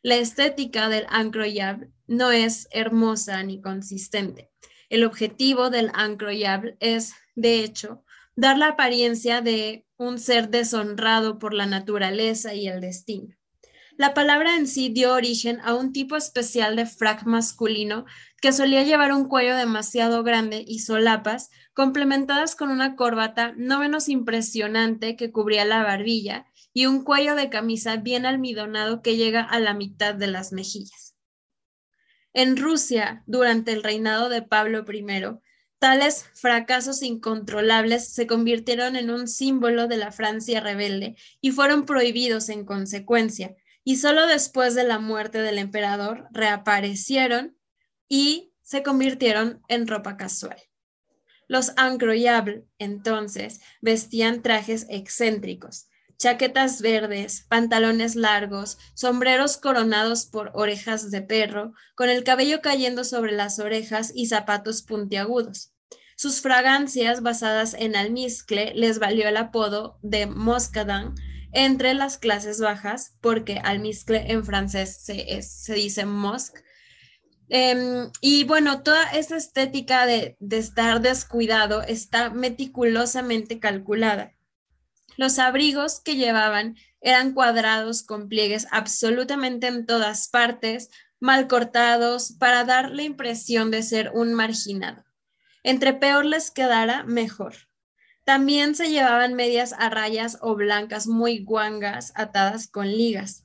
La 0.05 0.15
estética 0.15 0.89
del 0.89 1.05
incroyable 1.17 1.89
no 2.07 2.31
es 2.31 2.67
hermosa 2.71 3.41
ni 3.41 3.61
consistente. 3.61 4.51
El 4.89 5.05
objetivo 5.05 5.69
del 5.69 5.93
incroyable 5.97 6.75
es, 6.81 7.13
de 7.35 7.63
hecho, 7.63 8.03
dar 8.35 8.57
la 8.57 8.67
apariencia 8.67 9.39
de 9.39 9.87
un 9.95 10.19
ser 10.19 10.49
deshonrado 10.49 11.39
por 11.39 11.53
la 11.53 11.67
naturaleza 11.67 12.53
y 12.53 12.67
el 12.67 12.81
destino. 12.81 13.33
La 13.95 14.13
palabra 14.13 14.57
en 14.57 14.67
sí 14.67 14.89
dio 14.89 15.13
origen 15.13 15.61
a 15.63 15.73
un 15.73 15.93
tipo 15.93 16.17
especial 16.17 16.75
de 16.75 16.85
frac 16.85 17.23
masculino 17.23 18.05
que 18.41 18.51
solía 18.51 18.83
llevar 18.83 19.13
un 19.13 19.29
cuello 19.29 19.55
demasiado 19.55 20.21
grande 20.23 20.65
y 20.67 20.79
solapas, 20.79 21.49
complementadas 21.73 22.55
con 22.57 22.71
una 22.71 22.97
corbata 22.97 23.53
no 23.55 23.79
menos 23.79 24.09
impresionante 24.09 25.15
que 25.15 25.31
cubría 25.31 25.63
la 25.63 25.81
barbilla 25.81 26.45
y 26.73 26.87
un 26.87 27.03
cuello 27.03 27.35
de 27.35 27.49
camisa 27.49 27.97
bien 27.97 28.25
almidonado 28.25 29.01
que 29.01 29.15
llega 29.15 29.41
a 29.41 29.59
la 29.59 29.73
mitad 29.73 30.15
de 30.15 30.27
las 30.27 30.51
mejillas. 30.51 31.15
En 32.33 32.57
Rusia, 32.57 33.23
durante 33.27 33.71
el 33.71 33.83
reinado 33.83 34.27
de 34.27 34.41
Pablo 34.41 34.83
I, 34.91 35.05
tales 35.77 36.25
fracasos 36.33 37.03
incontrolables 37.03 38.07
se 38.07 38.25
convirtieron 38.25 38.95
en 38.95 39.11
un 39.11 39.27
símbolo 39.27 39.87
de 39.87 39.97
la 39.97 40.11
Francia 40.11 40.59
rebelde 40.59 41.15
y 41.41 41.51
fueron 41.51 41.85
prohibidos 41.85 42.49
en 42.49 42.65
consecuencia, 42.65 43.55
y 43.83 43.97
solo 43.97 44.25
después 44.25 44.75
de 44.75 44.85
la 44.85 44.97
muerte 44.97 45.39
del 45.39 45.57
emperador 45.57 46.27
reaparecieron 46.31 47.57
y 48.07 48.53
se 48.61 48.81
convirtieron 48.81 49.61
en 49.67 49.87
ropa 49.87 50.17
casual. 50.17 50.57
Los 51.47 51.73
incroyables, 51.77 52.63
entonces, 52.79 53.61
vestían 53.81 54.41
trajes 54.41 54.87
excéntricos, 54.89 55.87
chaquetas 56.23 56.81
verdes, 56.81 57.45
pantalones 57.49 58.15
largos, 58.15 58.77
sombreros 58.93 59.57
coronados 59.57 60.25
por 60.25 60.51
orejas 60.53 61.11
de 61.11 61.21
perro, 61.21 61.73
con 61.95 62.09
el 62.09 62.23
cabello 62.23 62.61
cayendo 62.61 63.03
sobre 63.03 63.33
las 63.33 63.59
orejas 63.59 64.13
y 64.15 64.27
zapatos 64.27 64.83
puntiagudos. 64.83 65.73
Sus 66.15 66.39
fragancias 66.39 67.23
basadas 67.23 67.73
en 67.73 67.97
almizcle 67.97 68.71
les 68.73 68.99
valió 68.99 69.27
el 69.27 69.35
apodo 69.35 69.99
de 70.01 70.25
Moscadan 70.25 71.13
entre 71.51 71.93
las 71.93 72.17
clases 72.17 72.61
bajas, 72.61 73.17
porque 73.19 73.59
almizcle 73.61 74.31
en 74.31 74.45
francés 74.45 75.03
se, 75.03 75.73
dice 75.73 76.05
mosque. 76.05 76.61
Em, 77.49 78.09
y 78.21 78.45
bueno, 78.45 78.81
toda 78.81 79.11
esa 79.11 79.35
estética 79.35 80.05
de 80.05 80.37
estar 80.51 81.01
descuidado 81.01 81.81
está 81.81 82.29
meticulosamente 82.29 83.59
calculada. 83.59 84.32
Los 85.17 85.39
abrigos 85.39 86.01
que 86.01 86.15
llevaban 86.15 86.75
eran 87.01 87.33
cuadrados 87.33 88.03
con 88.03 88.29
pliegues 88.29 88.67
absolutamente 88.71 89.67
en 89.67 89.85
todas 89.85 90.27
partes, 90.29 90.89
mal 91.19 91.47
cortados, 91.47 92.33
para 92.39 92.63
dar 92.63 92.91
la 92.91 93.03
impresión 93.03 93.71
de 93.71 93.83
ser 93.83 94.11
un 94.13 94.33
marginado. 94.33 95.03
Entre 95.63 95.93
peor 95.93 96.25
les 96.25 96.51
quedara, 96.51 97.03
mejor. 97.03 97.55
También 98.25 98.73
se 98.75 98.89
llevaban 98.89 99.33
medias 99.33 99.73
a 99.77 99.89
rayas 99.89 100.37
o 100.41 100.55
blancas 100.55 101.07
muy 101.07 101.43
guangas 101.43 102.13
atadas 102.15 102.67
con 102.67 102.87
ligas. 102.87 103.43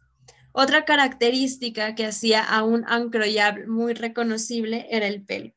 Otra 0.53 0.85
característica 0.85 1.95
que 1.95 2.07
hacía 2.07 2.43
a 2.43 2.63
un 2.63 2.85
ancroyable 2.87 3.67
muy 3.67 3.95
reconocible 3.95 4.87
era 4.91 5.07
el 5.07 5.25
pelo. 5.25 5.53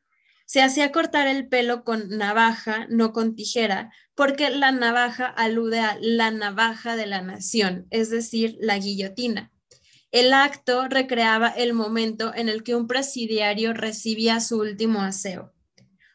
Se 0.51 0.61
hacía 0.61 0.91
cortar 0.91 1.29
el 1.29 1.47
pelo 1.47 1.85
con 1.85 2.09
navaja, 2.09 2.85
no 2.89 3.13
con 3.13 3.37
tijera, 3.37 3.93
porque 4.15 4.49
la 4.49 4.73
navaja 4.73 5.25
alude 5.25 5.79
a 5.79 5.97
la 6.01 6.29
navaja 6.29 6.97
de 6.97 7.05
la 7.05 7.21
nación, 7.21 7.87
es 7.89 8.09
decir, 8.09 8.57
la 8.59 8.77
guillotina. 8.77 9.49
El 10.11 10.33
acto 10.33 10.89
recreaba 10.89 11.47
el 11.47 11.71
momento 11.71 12.33
en 12.35 12.49
el 12.49 12.63
que 12.63 12.75
un 12.75 12.87
presidiario 12.87 13.71
recibía 13.71 14.41
su 14.41 14.59
último 14.59 14.99
aseo. 14.99 15.53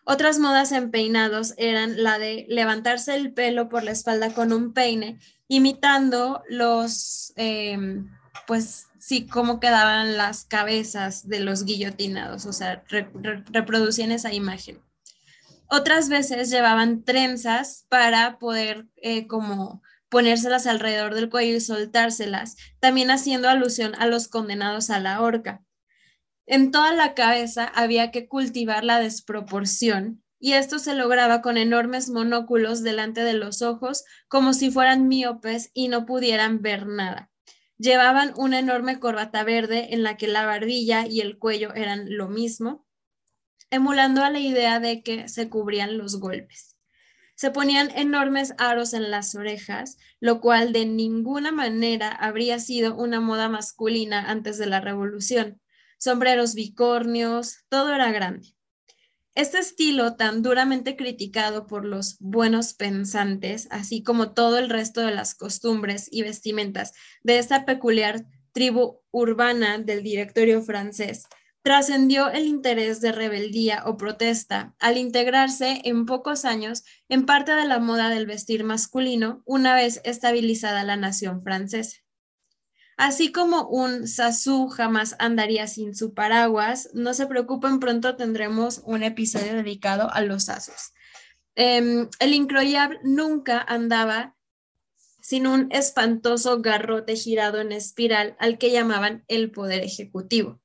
Otras 0.04 0.38
modas 0.38 0.70
en 0.72 0.90
peinados 0.90 1.54
eran 1.56 2.02
la 2.02 2.18
de 2.18 2.44
levantarse 2.50 3.16
el 3.16 3.32
pelo 3.32 3.70
por 3.70 3.84
la 3.84 3.92
espalda 3.92 4.34
con 4.34 4.52
un 4.52 4.74
peine, 4.74 5.18
imitando 5.48 6.42
los, 6.50 7.32
em, 7.36 8.10
pues 8.46 8.88
sí, 8.98 9.26
cómo 9.26 9.60
quedaban 9.60 10.16
las 10.16 10.44
cabezas 10.44 11.28
de 11.28 11.40
los 11.40 11.64
guillotinados, 11.64 12.46
o 12.46 12.52
sea, 12.52 12.84
reproducían 12.88 14.12
esa 14.12 14.32
imagen. 14.32 14.80
Otras 15.68 16.08
veces 16.08 16.50
llevaban 16.50 17.04
trenzas 17.04 17.86
para 17.88 18.38
poder 18.38 18.86
eh, 18.96 19.26
como 19.26 19.82
ponérselas 20.08 20.66
alrededor 20.66 21.14
del 21.14 21.28
cuello 21.28 21.56
y 21.56 21.60
soltárselas, 21.60 22.56
también 22.78 23.10
haciendo 23.10 23.48
alusión 23.48 23.94
a 23.96 24.06
los 24.06 24.28
condenados 24.28 24.90
a 24.90 25.00
la 25.00 25.20
horca. 25.20 25.64
En 26.46 26.70
toda 26.70 26.92
la 26.94 27.14
cabeza 27.14 27.64
había 27.74 28.12
que 28.12 28.28
cultivar 28.28 28.84
la 28.84 29.00
desproporción 29.00 30.22
y 30.38 30.52
esto 30.52 30.78
se 30.78 30.94
lograba 30.94 31.42
con 31.42 31.56
enormes 31.56 32.08
monóculos 32.08 32.82
delante 32.82 33.22
de 33.22 33.32
los 33.32 33.62
ojos 33.62 34.04
como 34.28 34.52
si 34.52 34.70
fueran 34.70 35.08
miopes 35.08 35.70
y 35.74 35.88
no 35.88 36.06
pudieran 36.06 36.62
ver 36.62 36.86
nada. 36.86 37.30
Llevaban 37.78 38.32
una 38.36 38.58
enorme 38.58 38.98
corbata 38.98 39.44
verde 39.44 39.94
en 39.94 40.02
la 40.02 40.16
que 40.16 40.28
la 40.28 40.46
barbilla 40.46 41.06
y 41.06 41.20
el 41.20 41.38
cuello 41.38 41.74
eran 41.74 42.16
lo 42.16 42.28
mismo, 42.28 42.86
emulando 43.70 44.24
a 44.24 44.30
la 44.30 44.40
idea 44.40 44.80
de 44.80 45.02
que 45.02 45.28
se 45.28 45.48
cubrían 45.50 45.98
los 45.98 46.18
golpes. 46.18 46.76
Se 47.34 47.50
ponían 47.50 47.90
enormes 47.90 48.54
aros 48.56 48.94
en 48.94 49.10
las 49.10 49.34
orejas, 49.34 49.98
lo 50.20 50.40
cual 50.40 50.72
de 50.72 50.86
ninguna 50.86 51.52
manera 51.52 52.08
habría 52.08 52.58
sido 52.58 52.96
una 52.96 53.20
moda 53.20 53.50
masculina 53.50 54.30
antes 54.30 54.56
de 54.56 54.66
la 54.66 54.80
revolución. 54.80 55.60
Sombreros 55.98 56.54
bicornios, 56.54 57.58
todo 57.68 57.92
era 57.94 58.10
grande. 58.10 58.55
Este 59.36 59.58
estilo 59.58 60.16
tan 60.16 60.40
duramente 60.40 60.96
criticado 60.96 61.66
por 61.66 61.84
los 61.84 62.16
buenos 62.20 62.72
pensantes, 62.72 63.68
así 63.70 64.02
como 64.02 64.32
todo 64.32 64.56
el 64.58 64.70
resto 64.70 65.02
de 65.02 65.14
las 65.14 65.34
costumbres 65.34 66.08
y 66.10 66.22
vestimentas 66.22 66.94
de 67.22 67.38
esta 67.38 67.66
peculiar 67.66 68.24
tribu 68.52 69.02
urbana 69.10 69.76
del 69.76 70.02
directorio 70.02 70.62
francés, 70.62 71.24
trascendió 71.60 72.30
el 72.30 72.46
interés 72.46 73.02
de 73.02 73.12
rebeldía 73.12 73.82
o 73.84 73.98
protesta 73.98 74.74
al 74.78 74.96
integrarse 74.96 75.82
en 75.84 76.06
pocos 76.06 76.46
años 76.46 76.82
en 77.10 77.26
parte 77.26 77.52
de 77.52 77.66
la 77.66 77.78
moda 77.78 78.08
del 78.08 78.24
vestir 78.24 78.64
masculino 78.64 79.42
una 79.44 79.74
vez 79.74 80.00
estabilizada 80.04 80.82
la 80.82 80.96
nación 80.96 81.42
francesa. 81.42 82.05
Así 82.96 83.30
como 83.30 83.68
un 83.68 84.08
Sasu 84.08 84.68
jamás 84.68 85.16
andaría 85.18 85.66
sin 85.66 85.94
su 85.94 86.14
paraguas, 86.14 86.88
no 86.94 87.12
se 87.12 87.26
preocupen, 87.26 87.78
pronto 87.78 88.16
tendremos 88.16 88.80
un 88.84 89.02
episodio 89.02 89.52
dedicado 89.52 90.10
a 90.10 90.22
los 90.22 90.44
Sasus. 90.44 90.92
Em, 91.54 92.08
el 92.20 92.34
incroyable 92.34 92.98
nunca 93.02 93.60
andaba 93.60 94.34
sin 95.20 95.46
un 95.46 95.68
espantoso 95.72 96.62
garrote 96.62 97.16
girado 97.16 97.60
en 97.60 97.72
espiral 97.72 98.36
al 98.38 98.58
que 98.58 98.70
llamaban 98.70 99.24
el 99.28 99.50
poder 99.50 99.82
ejecutivo. 99.82 100.60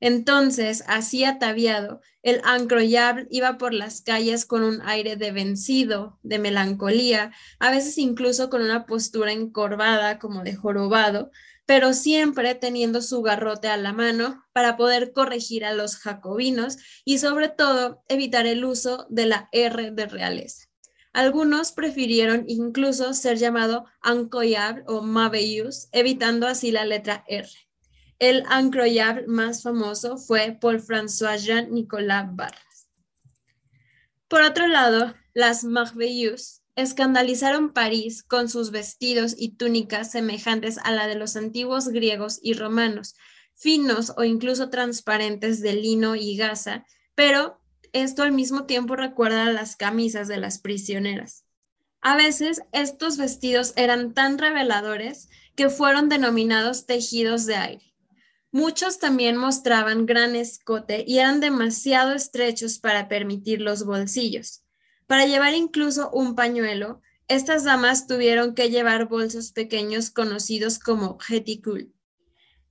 Entonces, 0.00 0.82
así 0.86 1.24
ataviado, 1.24 2.00
el 2.22 2.40
incroyable 2.58 3.26
iba 3.30 3.58
por 3.58 3.72
las 3.72 4.00
calles 4.00 4.46
con 4.46 4.62
un 4.64 4.80
aire 4.82 5.16
de 5.16 5.30
vencido, 5.30 6.18
de 6.22 6.38
melancolía, 6.38 7.32
a 7.58 7.70
veces 7.70 7.98
incluso 7.98 8.50
con 8.50 8.62
una 8.62 8.86
postura 8.86 9.32
encorvada 9.32 10.18
como 10.18 10.42
de 10.42 10.56
jorobado, 10.56 11.30
pero 11.70 11.92
siempre 11.92 12.56
teniendo 12.56 13.00
su 13.00 13.22
garrote 13.22 13.68
a 13.68 13.76
la 13.76 13.92
mano 13.92 14.44
para 14.52 14.76
poder 14.76 15.12
corregir 15.12 15.64
a 15.64 15.72
los 15.72 15.98
jacobinos 15.98 16.78
y 17.04 17.18
sobre 17.18 17.48
todo 17.48 18.02
evitar 18.08 18.44
el 18.48 18.64
uso 18.64 19.06
de 19.08 19.26
la 19.26 19.48
R 19.52 19.92
de 19.92 20.06
realeza. 20.06 20.66
Algunos 21.12 21.70
prefirieron 21.70 22.42
incluso 22.48 23.14
ser 23.14 23.38
llamado 23.38 23.84
incroyable 24.04 24.82
o 24.88 25.02
Mabeyus, 25.02 25.86
evitando 25.92 26.48
así 26.48 26.72
la 26.72 26.84
letra 26.84 27.24
R. 27.28 27.48
El 28.18 28.42
incroyable 28.60 29.28
más 29.28 29.62
famoso 29.62 30.16
fue 30.16 30.58
Paul 30.60 30.82
François 30.82 31.38
Jean 31.38 31.72
Nicolas 31.72 32.34
Barras. 32.34 32.88
Por 34.26 34.42
otro 34.42 34.66
lado, 34.66 35.14
las 35.34 35.62
Merveilleuses 35.62 36.59
escandalizaron 36.80 37.72
París 37.72 38.22
con 38.22 38.48
sus 38.48 38.70
vestidos 38.70 39.34
y 39.36 39.56
túnicas 39.56 40.10
semejantes 40.10 40.78
a 40.78 40.92
la 40.92 41.06
de 41.06 41.14
los 41.14 41.36
antiguos 41.36 41.88
griegos 41.88 42.38
y 42.42 42.54
romanos, 42.54 43.14
finos 43.54 44.12
o 44.16 44.24
incluso 44.24 44.70
transparentes 44.70 45.60
de 45.60 45.74
lino 45.74 46.16
y 46.16 46.36
gasa, 46.36 46.86
pero 47.14 47.60
esto 47.92 48.22
al 48.22 48.32
mismo 48.32 48.64
tiempo 48.64 48.96
recuerda 48.96 49.46
a 49.46 49.52
las 49.52 49.76
camisas 49.76 50.28
de 50.28 50.38
las 50.38 50.58
prisioneras. 50.58 51.44
A 52.00 52.16
veces 52.16 52.62
estos 52.72 53.18
vestidos 53.18 53.74
eran 53.76 54.14
tan 54.14 54.38
reveladores 54.38 55.28
que 55.54 55.68
fueron 55.68 56.08
denominados 56.08 56.86
tejidos 56.86 57.44
de 57.44 57.56
aire. 57.56 57.94
Muchos 58.52 58.98
también 58.98 59.36
mostraban 59.36 60.06
gran 60.06 60.34
escote 60.34 61.04
y 61.06 61.18
eran 61.18 61.40
demasiado 61.40 62.14
estrechos 62.14 62.78
para 62.78 63.08
permitir 63.08 63.60
los 63.60 63.84
bolsillos. 63.84 64.64
Para 65.10 65.26
llevar 65.26 65.54
incluso 65.54 66.08
un 66.12 66.36
pañuelo, 66.36 67.02
estas 67.26 67.64
damas 67.64 68.06
tuvieron 68.06 68.54
que 68.54 68.70
llevar 68.70 69.08
bolsos 69.08 69.50
pequeños 69.50 70.10
conocidos 70.10 70.78
como 70.78 71.18
reticule. 71.28 71.90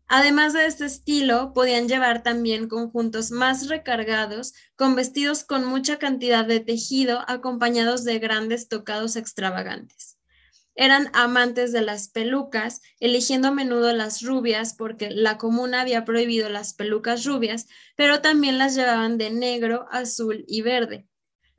Además 0.08 0.54
de 0.54 0.66
este 0.66 0.86
estilo, 0.86 1.52
podían 1.54 1.90
llevar 1.90 2.24
también 2.24 2.70
conjuntos 2.70 3.32
más 3.32 3.68
recargados, 3.68 4.54
con 4.78 4.96
vestidos 4.96 5.44
con 5.44 5.66
mucha 5.66 6.00
cantidad 6.00 6.46
de 6.46 6.62
tejido, 6.62 7.26
acompañados 7.28 8.06
de 8.06 8.20
grandes 8.20 8.70
tocados 8.70 9.18
extravagantes. 9.18 10.18
Eran 10.76 11.10
amantes 11.12 11.74
de 11.74 11.82
las 11.82 12.08
pelucas, 12.08 12.80
eligiendo 13.02 13.50
a 13.50 13.52
menudo 13.52 13.92
las 13.92 14.22
rubias 14.22 14.76
porque 14.76 15.10
la 15.10 15.38
comuna 15.38 15.82
había 15.82 16.06
prohibido 16.06 16.48
las 16.48 16.74
pelucas 16.74 17.26
rubias, 17.26 17.68
pero 17.98 18.22
también 18.22 18.58
las 18.58 18.76
llevaban 18.76 19.18
de 19.18 19.30
negro, 19.30 19.88
azul 19.92 20.46
y 20.48 20.62
verde 20.62 21.09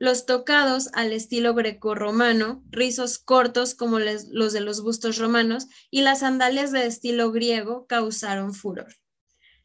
los 0.01 0.25
tocados 0.25 0.89
al 0.93 1.13
estilo 1.13 1.53
grecorromano, 1.53 2.63
rizos 2.71 3.19
cortos 3.19 3.75
como 3.75 3.99
los 3.99 4.51
de 4.51 4.59
los 4.59 4.81
bustos 4.81 5.19
romanos 5.19 5.67
y 5.91 6.01
las 6.01 6.21
sandalias 6.21 6.71
de 6.71 6.87
estilo 6.87 7.31
griego 7.31 7.85
causaron 7.85 8.55
furor. 8.55 8.95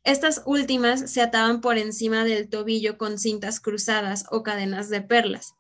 Estas 0.05 0.43
últimas 0.45 1.11
se 1.11 1.23
ataban 1.23 1.62
por 1.62 1.78
encima 1.78 2.23
del 2.25 2.50
tobillo 2.50 2.99
con 2.99 3.19
cintas 3.19 3.61
cruzadas 3.61 4.26
o 4.31 4.43
cadenas 4.43 4.90
de 4.90 5.00
perlas. 5.00 5.55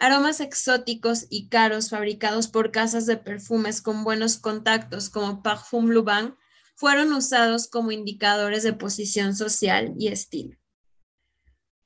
Aromas 0.00 0.40
exóticos 0.40 1.26
y 1.30 1.48
caros 1.48 1.90
fabricados 1.90 2.48
por 2.48 2.72
casas 2.72 3.06
de 3.06 3.18
perfumes 3.18 3.80
con 3.80 4.02
buenos 4.02 4.38
contactos 4.38 5.08
como 5.08 5.40
Parfum 5.44 5.90
Luban 5.90 6.36
fueron 6.74 7.12
usados 7.12 7.68
como 7.68 7.92
indicadores 7.92 8.64
de 8.64 8.72
posición 8.72 9.36
social 9.36 9.94
y 9.96 10.08
estilo. 10.08 10.58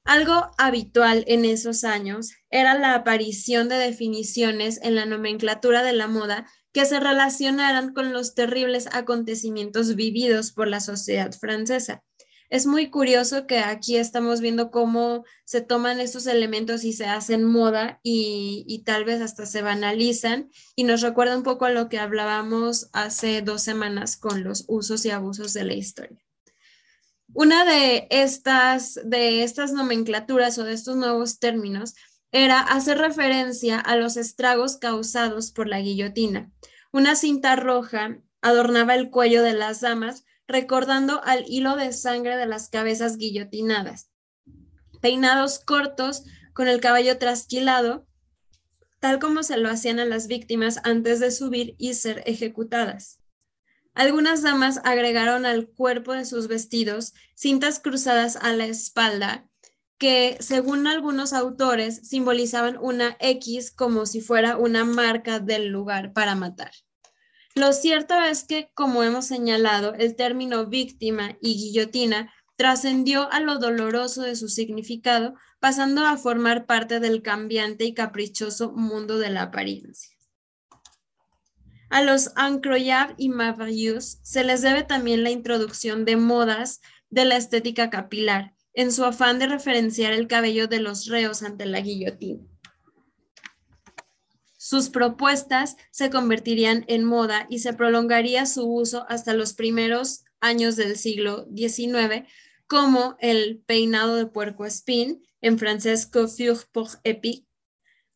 Algo 0.04 0.50
habitual 0.58 1.24
en 1.26 1.44
esos 1.44 1.84
años 1.84 2.32
era 2.50 2.78
la 2.78 2.94
aparición 2.94 3.68
de 3.68 3.76
definiciones 3.76 4.80
en 4.82 4.94
la 4.94 5.06
nomenclatura 5.06 5.82
de 5.82 5.92
la 5.92 6.08
moda 6.08 6.46
que 6.72 6.84
se 6.84 7.00
relacionaran 7.00 7.92
con 7.92 8.12
los 8.12 8.34
terribles 8.34 8.88
acontecimientos 8.92 9.94
vividos 9.96 10.52
por 10.52 10.68
la 10.68 10.80
sociedad 10.80 11.32
francesa. 11.32 12.02
Es 12.50 12.66
muy 12.66 12.90
curioso 12.90 13.46
que 13.46 13.60
aquí 13.60 13.96
estamos 13.96 14.40
viendo 14.40 14.72
cómo 14.72 15.24
se 15.44 15.60
toman 15.60 16.00
estos 16.00 16.26
elementos 16.26 16.82
y 16.82 16.92
se 16.92 17.06
hacen 17.06 17.44
moda 17.44 18.00
y, 18.02 18.82
tal 18.84 19.04
vez 19.04 19.20
hasta 19.20 19.46
se 19.46 19.62
banalizan 19.62 20.50
y 20.74 20.82
nos 20.82 21.00
recuerda 21.00 21.36
un 21.36 21.44
poco 21.44 21.66
a 21.66 21.70
lo 21.70 21.88
que 21.88 22.00
hablábamos 22.00 22.90
hace 22.92 23.40
dos 23.42 23.62
semanas 23.62 24.16
con 24.16 24.42
los 24.42 24.64
usos 24.66 25.04
y 25.04 25.10
abusos 25.10 25.52
de 25.52 25.64
la 25.64 25.74
historia. 25.74 26.18
Una 27.32 27.64
de 27.64 28.08
estas, 28.10 28.98
de 29.04 29.44
estas 29.44 29.72
nomenclaturas 29.72 30.58
o 30.58 30.64
de 30.64 30.72
estos 30.72 30.96
nuevos 30.96 31.38
términos 31.38 31.94
era 32.32 32.60
hacer 32.60 32.98
referencia 32.98 33.78
a 33.78 33.96
los 33.96 34.16
estragos 34.16 34.76
causados 34.78 35.52
por 35.52 35.68
la 35.68 35.80
guillotina. 35.80 36.50
Una 36.92 37.14
cinta 37.14 37.54
roja 37.56 38.18
adornaba 38.40 38.94
el 38.94 39.10
cuello 39.10 39.42
de 39.42 39.54
las 39.54 39.80
damas, 39.80 40.24
recordando 40.48 41.22
al 41.24 41.44
hilo 41.46 41.76
de 41.76 41.92
sangre 41.92 42.36
de 42.36 42.46
las 42.46 42.68
cabezas 42.68 43.16
guillotinadas. 43.16 44.10
Peinados 45.00 45.60
cortos, 45.60 46.24
con 46.52 46.66
el 46.66 46.80
cabello 46.80 47.16
trasquilado, 47.18 48.06
tal 48.98 49.20
como 49.20 49.44
se 49.44 49.56
lo 49.56 49.70
hacían 49.70 50.00
a 50.00 50.04
las 50.04 50.26
víctimas 50.26 50.80
antes 50.82 51.20
de 51.20 51.30
subir 51.30 51.74
y 51.78 51.94
ser 51.94 52.22
ejecutadas. 52.26 53.19
Algunas 53.94 54.42
damas 54.42 54.80
agregaron 54.84 55.46
al 55.46 55.68
cuerpo 55.68 56.12
de 56.12 56.24
sus 56.24 56.48
vestidos 56.48 57.14
cintas 57.34 57.80
cruzadas 57.80 58.36
a 58.36 58.52
la 58.52 58.66
espalda 58.66 59.46
que, 59.98 60.38
según 60.40 60.86
algunos 60.86 61.32
autores, 61.32 62.08
simbolizaban 62.08 62.78
una 62.80 63.16
X 63.20 63.70
como 63.70 64.06
si 64.06 64.20
fuera 64.20 64.56
una 64.56 64.84
marca 64.84 65.40
del 65.40 65.68
lugar 65.68 66.12
para 66.14 66.34
matar. 66.34 66.72
Lo 67.54 67.72
cierto 67.72 68.14
es 68.14 68.44
que, 68.44 68.70
como 68.74 69.02
hemos 69.02 69.26
señalado, 69.26 69.92
el 69.94 70.16
término 70.16 70.66
víctima 70.66 71.36
y 71.42 71.54
guillotina 71.56 72.32
trascendió 72.56 73.30
a 73.32 73.40
lo 73.40 73.58
doloroso 73.58 74.22
de 74.22 74.36
su 74.36 74.48
significado, 74.48 75.34
pasando 75.58 76.06
a 76.06 76.16
formar 76.16 76.64
parte 76.64 77.00
del 77.00 77.22
cambiante 77.22 77.84
y 77.84 77.92
caprichoso 77.92 78.72
mundo 78.72 79.18
de 79.18 79.30
la 79.30 79.42
apariencia. 79.42 80.16
A 81.90 82.02
los 82.02 82.30
incroyables 82.36 83.16
y 83.18 83.28
Mavrius 83.28 84.20
se 84.22 84.44
les 84.44 84.62
debe 84.62 84.84
también 84.84 85.24
la 85.24 85.30
introducción 85.30 86.04
de 86.04 86.16
modas 86.16 86.80
de 87.10 87.24
la 87.24 87.36
estética 87.36 87.90
capilar, 87.90 88.54
en 88.74 88.92
su 88.92 89.04
afán 89.04 89.40
de 89.40 89.48
referenciar 89.48 90.12
el 90.12 90.28
cabello 90.28 90.68
de 90.68 90.78
los 90.78 91.06
reos 91.06 91.42
ante 91.42 91.66
la 91.66 91.80
guillotina. 91.80 92.40
Sus 94.56 94.88
propuestas 94.88 95.76
se 95.90 96.10
convertirían 96.10 96.84
en 96.86 97.02
moda 97.02 97.48
y 97.50 97.58
se 97.58 97.72
prolongaría 97.72 98.46
su 98.46 98.72
uso 98.72 99.04
hasta 99.08 99.34
los 99.34 99.54
primeros 99.54 100.22
años 100.38 100.76
del 100.76 100.96
siglo 100.96 101.48
XIX, 101.56 102.24
como 102.68 103.16
el 103.18 103.64
peinado 103.66 104.14
de 104.14 104.26
puerco 104.26 104.64
espín, 104.64 105.26
en 105.40 105.58
francés 105.58 106.06
coiffure 106.06 106.66
pour 106.70 106.88
épique, 107.02 107.49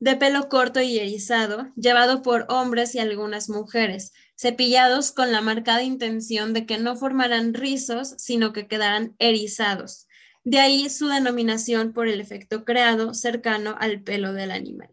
de 0.00 0.16
pelo 0.16 0.48
corto 0.48 0.80
y 0.80 0.98
erizado, 0.98 1.72
llevado 1.76 2.22
por 2.22 2.46
hombres 2.48 2.94
y 2.94 2.98
algunas 2.98 3.48
mujeres, 3.48 4.12
cepillados 4.36 5.12
con 5.12 5.32
la 5.32 5.40
marcada 5.40 5.82
intención 5.82 6.52
de 6.52 6.66
que 6.66 6.78
no 6.78 6.96
formaran 6.96 7.54
rizos, 7.54 8.14
sino 8.18 8.52
que 8.52 8.66
quedaran 8.66 9.14
erizados. 9.18 10.06
De 10.42 10.58
ahí 10.58 10.90
su 10.90 11.08
denominación 11.08 11.92
por 11.92 12.08
el 12.08 12.20
efecto 12.20 12.64
creado 12.64 13.14
cercano 13.14 13.76
al 13.78 14.02
pelo 14.02 14.32
del 14.32 14.50
animal. 14.50 14.90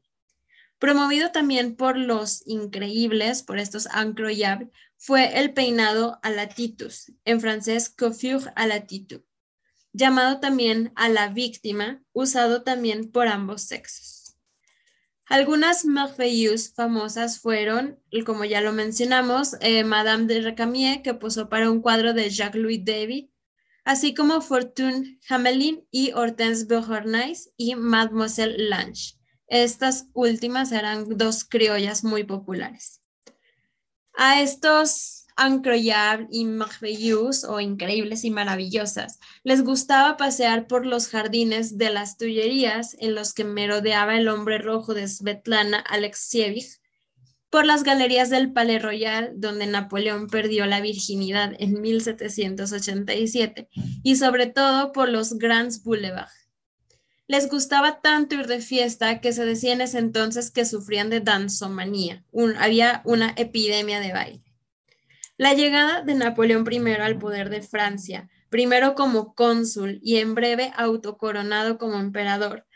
Promovido 0.79 1.31
también 1.31 1.75
por 1.75 1.97
los 1.97 2.41
increíbles, 2.47 3.43
por 3.43 3.59
estos 3.59 3.87
incroyables, 3.93 4.69
fue 4.97 5.39
el 5.39 5.53
peinado 5.53 6.19
a 6.23 6.29
la 6.29 6.47
titus, 6.47 7.11
en 7.25 7.41
francés 7.41 7.89
coiffure 7.89 8.51
à 8.55 8.67
la 8.67 8.85
titu, 8.85 9.23
llamado 9.93 10.39
también 10.39 10.91
a 10.95 11.09
la 11.09 11.27
víctima, 11.27 12.01
usado 12.13 12.63
también 12.63 13.11
por 13.11 13.27
ambos 13.27 13.63
sexos. 13.63 14.20
Algunas 15.31 15.85
merveilleuses 15.85 16.73
famosas 16.73 17.39
fueron, 17.39 17.97
como 18.25 18.43
ya 18.43 18.59
lo 18.59 18.73
mencionamos, 18.73 19.55
eh, 19.61 19.85
Madame 19.85 20.25
de 20.25 20.41
Recamier, 20.41 21.01
que 21.01 21.13
posó 21.13 21.47
para 21.47 21.71
un 21.71 21.81
cuadro 21.81 22.13
de 22.13 22.29
Jacques-Louis 22.29 22.83
David, 22.83 23.29
así 23.85 24.13
como 24.13 24.41
Fortune 24.41 25.21
Hamelin 25.29 25.87
y 25.89 26.11
Hortense 26.11 26.65
Beauharnais 26.65 27.49
y 27.55 27.75
Mademoiselle 27.75 28.57
Lange. 28.57 29.13
Estas 29.47 30.07
últimas 30.11 30.73
eran 30.73 31.17
dos 31.17 31.45
criollas 31.45 32.03
muy 32.03 32.25
populares. 32.25 33.01
A 34.15 34.41
estos 34.41 35.20
incroyables 35.37 36.27
y 36.31 37.13
o 37.13 37.59
increíbles 37.59 38.23
y 38.25 38.31
maravillosas. 38.31 39.19
Les 39.43 39.63
gustaba 39.63 40.17
pasear 40.17 40.67
por 40.67 40.85
los 40.85 41.07
jardines 41.07 41.77
de 41.77 41.89
las 41.89 42.17
Tullerías 42.17 42.95
en 42.99 43.15
los 43.15 43.33
que 43.33 43.43
merodeaba 43.43 44.17
el 44.17 44.27
hombre 44.27 44.57
rojo 44.57 44.93
de 44.93 45.07
Svetlana 45.07 45.79
Alexievich, 45.79 46.79
por 47.49 47.65
las 47.65 47.83
galerías 47.83 48.29
del 48.29 48.53
Palais 48.53 48.81
Royal, 48.81 49.33
donde 49.35 49.67
Napoleón 49.67 50.27
perdió 50.27 50.65
la 50.65 50.79
virginidad 50.79 51.53
en 51.59 51.81
1787, 51.81 53.67
y 54.03 54.15
sobre 54.15 54.47
todo 54.47 54.93
por 54.93 55.09
los 55.09 55.37
Grands 55.37 55.83
Boulevards. 55.83 56.41
Les 57.27 57.49
gustaba 57.49 58.01
tanto 58.01 58.35
ir 58.35 58.47
de 58.47 58.61
fiesta 58.61 59.21
que 59.21 59.33
se 59.33 59.45
decía 59.45 59.73
en 59.73 59.81
ese 59.81 59.99
entonces 59.99 60.49
que 60.51 60.65
sufrían 60.65 61.09
de 61.09 61.19
danzomanía, 61.19 62.23
había 62.57 63.01
una 63.05 63.33
epidemia 63.37 63.99
de 63.99 64.13
baile. 64.13 64.50
La 65.41 65.55
llegada 65.55 66.03
de 66.03 66.13
Napoleón 66.13 66.63
I 66.71 66.91
al 67.01 67.17
poder 67.17 67.49
de 67.49 67.63
Francia, 67.63 68.29
primero 68.49 68.93
como 68.93 69.33
cónsul 69.33 69.99
y 70.03 70.17
en 70.17 70.35
breve 70.35 70.71
autocoronado 70.75 71.79
como 71.79 71.99
emperador, 71.99 72.67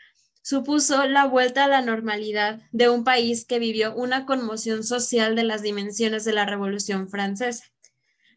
supuso 0.42 1.06
la 1.06 1.26
vuelta 1.26 1.66
a 1.66 1.68
la 1.68 1.82
normalidad 1.82 2.64
de 2.72 2.90
un 2.90 3.04
país 3.04 3.46
que 3.46 3.60
vivió 3.60 3.94
una 3.94 4.26
conmoción 4.26 4.84
social 4.84 5.36
de 5.36 5.44
las 5.44 5.62
dimensiones 5.62 6.26
de 6.26 6.34
la 6.34 6.48
Revolución 6.48 7.08
Francesa. 7.08 7.66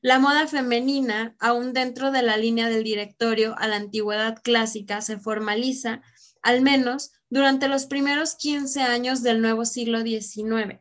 La 0.02 0.18
moda 0.18 0.46
femenina, 0.46 1.34
aún 1.38 1.72
dentro 1.72 2.10
de 2.10 2.20
la 2.20 2.36
línea 2.36 2.68
del 2.68 2.84
directorio 2.84 3.54
a 3.56 3.66
la 3.66 3.76
antigüedad 3.76 4.42
clásica, 4.42 5.00
se 5.00 5.16
formaliza, 5.16 6.02
al 6.42 6.60
menos 6.60 7.12
durante 7.30 7.66
los 7.66 7.86
primeros 7.86 8.34
15 8.34 8.82
años 8.82 9.22
del 9.22 9.40
nuevo 9.40 9.64
siglo 9.64 10.02
XIX. 10.02 10.80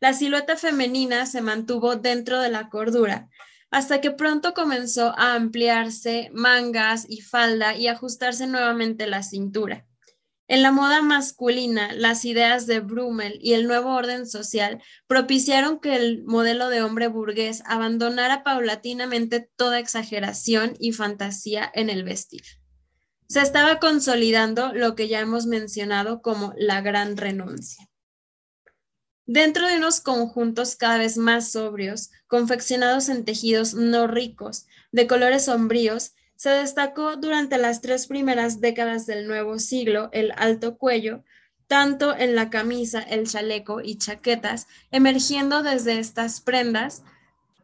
La 0.00 0.14
silueta 0.14 0.56
femenina 0.56 1.26
se 1.26 1.42
mantuvo 1.42 1.96
dentro 1.96 2.40
de 2.40 2.48
la 2.48 2.70
cordura, 2.70 3.28
hasta 3.70 4.00
que 4.00 4.10
pronto 4.10 4.54
comenzó 4.54 5.14
a 5.18 5.34
ampliarse 5.34 6.30
mangas 6.32 7.04
y 7.08 7.20
falda 7.20 7.76
y 7.76 7.86
ajustarse 7.86 8.46
nuevamente 8.46 9.06
la 9.06 9.22
cintura. 9.22 9.86
En 10.48 10.62
la 10.62 10.72
moda 10.72 11.02
masculina, 11.02 11.92
las 11.92 12.24
ideas 12.24 12.66
de 12.66 12.80
Brummel 12.80 13.38
y 13.40 13.52
el 13.52 13.68
nuevo 13.68 13.94
orden 13.94 14.26
social 14.26 14.82
propiciaron 15.06 15.78
que 15.78 15.94
el 15.94 16.24
modelo 16.24 16.70
de 16.70 16.82
hombre 16.82 17.06
burgués 17.06 17.62
abandonara 17.66 18.42
paulatinamente 18.42 19.48
toda 19.54 19.78
exageración 19.78 20.74
y 20.80 20.92
fantasía 20.92 21.70
en 21.72 21.90
el 21.90 22.02
vestir. 22.04 22.42
Se 23.28 23.42
estaba 23.42 23.78
consolidando 23.78 24.72
lo 24.72 24.96
que 24.96 25.06
ya 25.06 25.20
hemos 25.20 25.46
mencionado 25.46 26.20
como 26.20 26.52
la 26.56 26.80
gran 26.80 27.16
renuncia. 27.16 27.89
Dentro 29.32 29.68
de 29.68 29.76
unos 29.76 30.00
conjuntos 30.00 30.74
cada 30.74 30.98
vez 30.98 31.16
más 31.16 31.52
sobrios, 31.52 32.10
confeccionados 32.26 33.08
en 33.08 33.24
tejidos 33.24 33.74
no 33.74 34.08
ricos, 34.08 34.66
de 34.90 35.06
colores 35.06 35.44
sombríos, 35.44 36.14
se 36.34 36.50
destacó 36.50 37.14
durante 37.14 37.56
las 37.56 37.80
tres 37.80 38.08
primeras 38.08 38.60
décadas 38.60 39.06
del 39.06 39.28
nuevo 39.28 39.60
siglo 39.60 40.08
el 40.10 40.32
alto 40.36 40.78
cuello, 40.78 41.22
tanto 41.68 42.12
en 42.16 42.34
la 42.34 42.50
camisa, 42.50 43.02
el 43.02 43.28
chaleco 43.28 43.80
y 43.80 43.98
chaquetas, 43.98 44.66
emergiendo 44.90 45.62
desde 45.62 46.00
estas 46.00 46.40
prendas 46.40 47.04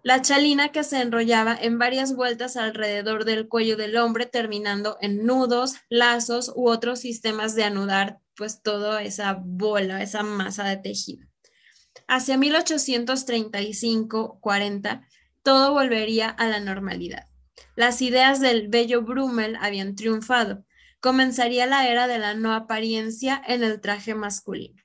la 0.04 0.22
chalina 0.22 0.68
que 0.68 0.84
se 0.84 1.00
enrollaba 1.00 1.58
en 1.60 1.80
varias 1.80 2.14
vueltas 2.14 2.56
alrededor 2.56 3.24
del 3.24 3.48
cuello 3.48 3.76
del 3.76 3.96
hombre, 3.96 4.26
terminando 4.26 4.98
en 5.00 5.26
nudos, 5.26 5.74
lazos 5.88 6.52
u 6.54 6.68
otros 6.68 7.00
sistemas 7.00 7.56
de 7.56 7.64
anudar, 7.64 8.20
pues 8.36 8.62
toda 8.62 9.02
esa 9.02 9.36
bola, 9.44 10.00
esa 10.00 10.22
masa 10.22 10.62
de 10.62 10.76
tejido. 10.76 11.26
Hacia 12.08 12.36
1835-40, 12.36 15.06
todo 15.42 15.72
volvería 15.72 16.28
a 16.28 16.46
la 16.46 16.60
normalidad. 16.60 17.26
Las 17.74 18.02
ideas 18.02 18.40
del 18.40 18.68
bello 18.68 19.02
Brummel 19.02 19.56
habían 19.60 19.94
triunfado. 19.94 20.64
Comenzaría 21.00 21.66
la 21.66 21.88
era 21.88 22.06
de 22.06 22.18
la 22.18 22.34
no 22.34 22.54
apariencia 22.54 23.40
en 23.46 23.62
el 23.62 23.80
traje 23.80 24.14
masculino. 24.14 24.82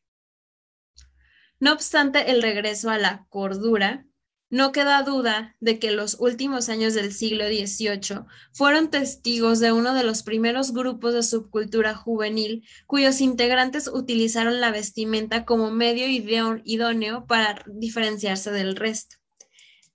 No 1.59 1.73
obstante 1.73 2.31
el 2.31 2.41
regreso 2.41 2.89
a 2.89 2.97
la 2.97 3.25
cordura, 3.29 4.05
no 4.51 4.71
queda 4.73 5.01
duda 5.01 5.55
de 5.61 5.79
que 5.79 5.91
los 5.91 6.17
últimos 6.19 6.69
años 6.69 6.93
del 6.93 7.13
siglo 7.13 7.45
XVIII 7.47 8.25
fueron 8.51 8.91
testigos 8.91 9.59
de 9.59 9.71
uno 9.71 9.95
de 9.95 10.03
los 10.03 10.23
primeros 10.23 10.73
grupos 10.73 11.13
de 11.13 11.23
subcultura 11.23 11.95
juvenil 11.95 12.67
cuyos 12.85 13.21
integrantes 13.21 13.87
utilizaron 13.87 14.59
la 14.59 14.69
vestimenta 14.69 15.45
como 15.45 15.71
medio 15.71 16.05
idóneo 16.63 17.25
para 17.25 17.63
diferenciarse 17.65 18.51
del 18.51 18.75
resto. 18.75 19.15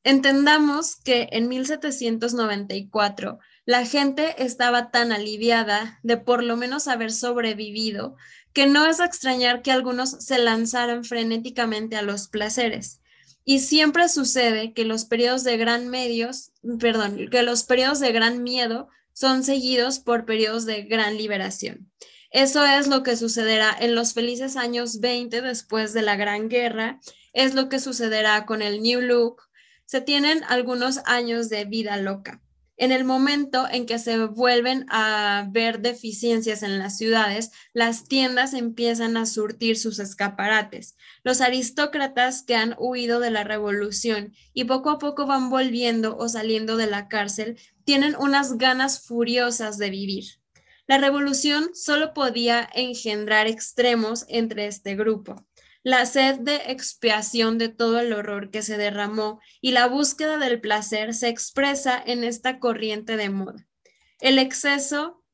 Entendamos 0.03 0.97
que 0.97 1.29
en 1.33 1.49
1794 1.49 3.38
la 3.66 3.85
gente 3.85 4.42
estaba 4.42 4.90
tan 4.90 5.12
aliviada 5.12 5.99
de 6.03 6.16
por 6.16 6.42
lo 6.42 6.57
menos 6.57 6.88
haber 6.88 7.12
sobrevivido 7.12 8.16
que 8.53 8.66
no 8.66 8.87
es 8.87 9.01
extrañar 9.01 9.61
que 9.61 9.73
algunos 9.73 10.11
se 10.25 10.38
lanzaran 10.38 11.05
frenéticamente 11.05 11.97
a 11.97 12.03
los 12.03 12.29
placeres. 12.29 13.03
Y 13.49 13.61
siempre 13.61 14.09
sucede 14.09 14.73
que 14.73 14.85
los 14.85 15.05
periodos 15.05 15.45
de 15.45 15.57
gran 15.57 15.89
medios, 15.89 16.51
perdón, 16.81 17.29
que 17.31 17.45
los 17.45 17.69
de 17.69 18.11
gran 18.13 18.43
miedo 18.43 18.89
son 19.13 19.45
seguidos 19.45 20.01
por 20.01 20.25
periodos 20.25 20.67
de 20.67 20.83
gran 20.83 21.17
liberación. 21.17 21.89
Eso 22.33 22.67
es 22.67 22.89
lo 22.89 23.05
que 23.05 23.17
sucederá 23.17 23.75
en 23.79 23.95
los 23.95 24.15
felices 24.15 24.57
años 24.57 24.99
20 24.99 25.43
después 25.43 25.93
de 25.93 26.03
la 26.03 26.17
Gran 26.17 26.49
Guerra, 26.49 27.01
es 27.33 27.55
lo 27.55 27.69
que 27.69 27.79
sucederá 27.79 28.47
con 28.47 28.63
el 28.63 28.83
New 28.83 29.01
Look, 29.01 29.43
se 29.85 30.01
tienen 30.01 30.43
algunos 30.49 30.99
años 31.05 31.49
de 31.49 31.67
vida 31.67 31.97
loca. 31.99 32.43
En 32.77 32.91
el 32.91 33.05
momento 33.05 33.67
en 33.71 33.87
que 33.87 34.01
se 34.01 34.19
vuelven 34.27 34.87
a 34.91 35.47
ver 35.51 35.81
deficiencias 35.81 36.65
en 36.65 36.81
las 36.81 36.99
ciudades, 36.99 37.53
las 37.73 38.05
tiendas 38.09 38.55
empiezan 38.55 39.17
a 39.17 39.25
surtir 39.25 39.79
sus 39.79 40.01
escaparates. 40.01 40.96
Los 41.27 41.41
aristócratas 41.41 42.45
que 42.45 42.55
han 42.55 42.77
huido 42.79 43.19
de 43.19 43.33
la 43.33 43.43
revolución 43.43 44.33
y 44.55 44.62
poco 44.62 44.91
a 44.91 44.99
poco 45.01 45.27
van 45.27 45.51
volviendo 45.51 46.17
o 46.17 46.29
saliendo 46.29 46.77
de 46.77 46.87
la 46.87 47.09
cárcel, 47.09 47.59
tienen 47.85 48.15
unas 48.15 48.59
ganas 48.59 49.05
furiosas 49.05 49.77
de 49.77 49.91
vivir. 49.91 50.25
La 50.87 50.99
revolución 50.99 51.71
solo 51.75 52.15
podía 52.15 52.69
engendrar 52.73 53.49
extremos 53.49 54.25
entre 54.29 54.69
este 54.69 54.95
grupo 54.95 55.45
la 55.83 56.07
sed 56.07 56.39
de 56.39 56.57
expiación 56.67 57.59
de 57.59 57.71
todo 57.71 57.99
el 57.99 58.12
horror 58.12 58.51
que 58.53 58.62
se 58.62 58.77
derramó 58.77 59.41
y 59.61 59.73
la 59.73 59.89
búsqueda 59.89 60.39
del 60.39 60.61
placer 60.61 61.12
se 61.12 61.29
expresa 61.29 62.01
en 62.07 62.23
esta 62.23 62.61
corriente 62.61 63.17
de 63.17 63.31
moda. 63.31 63.67
El 64.21 64.39
exceso, 64.39 65.25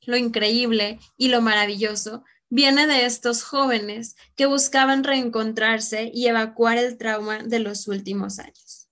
lo 0.00 0.16
increíble 0.16 0.98
y 1.16 1.28
lo 1.28 1.40
maravilloso 1.42 2.24
viene 2.52 2.86
de 2.86 3.06
estos 3.06 3.42
jóvenes 3.42 4.14
que 4.36 4.44
buscaban 4.44 5.04
reencontrarse 5.04 6.10
y 6.12 6.26
evacuar 6.26 6.76
el 6.76 6.98
trauma 6.98 7.38
de 7.38 7.60
los 7.60 7.88
últimos 7.88 8.38
años. 8.38 8.90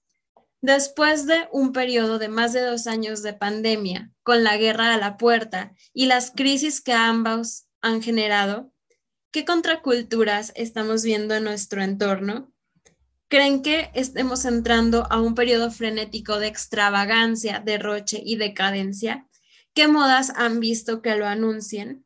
Después 0.62 1.27
de 1.27 1.46
un 1.53 1.73
periodo 1.73 2.18
de 2.18 2.29
más 2.29 2.55
de 2.55 2.62
dos 2.62 2.87
años 2.87 3.23
de 3.23 3.35
pandemia, 3.35 4.12
con 4.23 4.44
la 4.44 4.57
guerra 4.57 4.94
a 4.94 4.96
la 4.96 5.18
puerta 5.18 5.75
y 5.92 6.07
las 6.07 6.31
crisis 6.31 6.81
que 6.81 6.94
ambos 6.94 7.66
han 7.83 8.01
generado, 8.01 8.73
¿Qué 9.33 9.44
contraculturas 9.44 10.53
estamos 10.57 11.05
viendo 11.05 11.37
en 11.37 11.44
nuestro 11.44 11.83
entorno? 11.83 12.53
¿Creen 13.29 13.62
que 13.62 13.90
estemos 13.94 14.44
entrando 14.44 15.07
a 15.09 15.20
un 15.20 15.37
periodo 15.37 15.70
frenético 15.70 16.40
de 16.40 16.49
extravagancia, 16.49 17.62
derroche 17.64 18.20
y 18.25 18.37
decadencia? 18.37 19.29
¿Qué 19.73 19.87
modas 19.87 20.33
han 20.35 20.59
visto 20.59 21.01
que 21.01 21.14
lo 21.14 21.27
anuncien? 21.27 22.05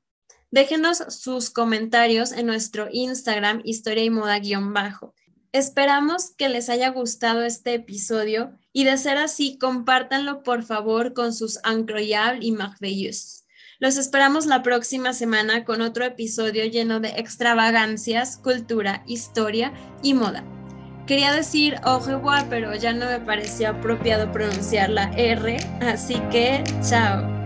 Déjenos 0.54 0.98
sus 1.08 1.50
comentarios 1.50 2.30
en 2.30 2.46
nuestro 2.46 2.86
Instagram, 2.92 3.60
historia 3.64 4.04
y 4.04 4.10
moda-bajo. 4.10 5.12
Esperamos 5.50 6.30
que 6.30 6.48
les 6.48 6.68
haya 6.68 6.90
gustado 6.90 7.42
este 7.42 7.74
episodio 7.74 8.56
y 8.72 8.84
de 8.84 8.96
ser 8.96 9.16
así, 9.16 9.58
compártanlo 9.58 10.44
por 10.44 10.62
favor 10.62 11.12
con 11.12 11.34
sus 11.34 11.58
incroyables 11.68 12.44
y 12.44 12.52
merveilleux. 12.52 13.44
Los 13.80 13.96
esperamos 13.96 14.46
la 14.46 14.62
próxima 14.62 15.12
semana 15.12 15.64
con 15.64 15.80
otro 15.80 16.04
episodio 16.04 16.64
lleno 16.66 17.00
de 17.00 17.08
extravagancias, 17.16 18.36
cultura, 18.36 19.02
historia 19.08 19.72
y 20.04 20.14
moda. 20.14 20.44
Quería 21.08 21.32
decir 21.32 21.80
au 21.82 21.98
revoir, 21.98 22.48
pero 22.48 22.76
ya 22.76 22.92
no 22.92 23.06
me 23.06 23.18
pareció 23.18 23.70
apropiado 23.70 24.30
pronunciar 24.30 24.88
la 24.88 25.10
R, 25.16 25.56
así 25.80 26.14
que 26.30 26.62
chao. 26.88 27.43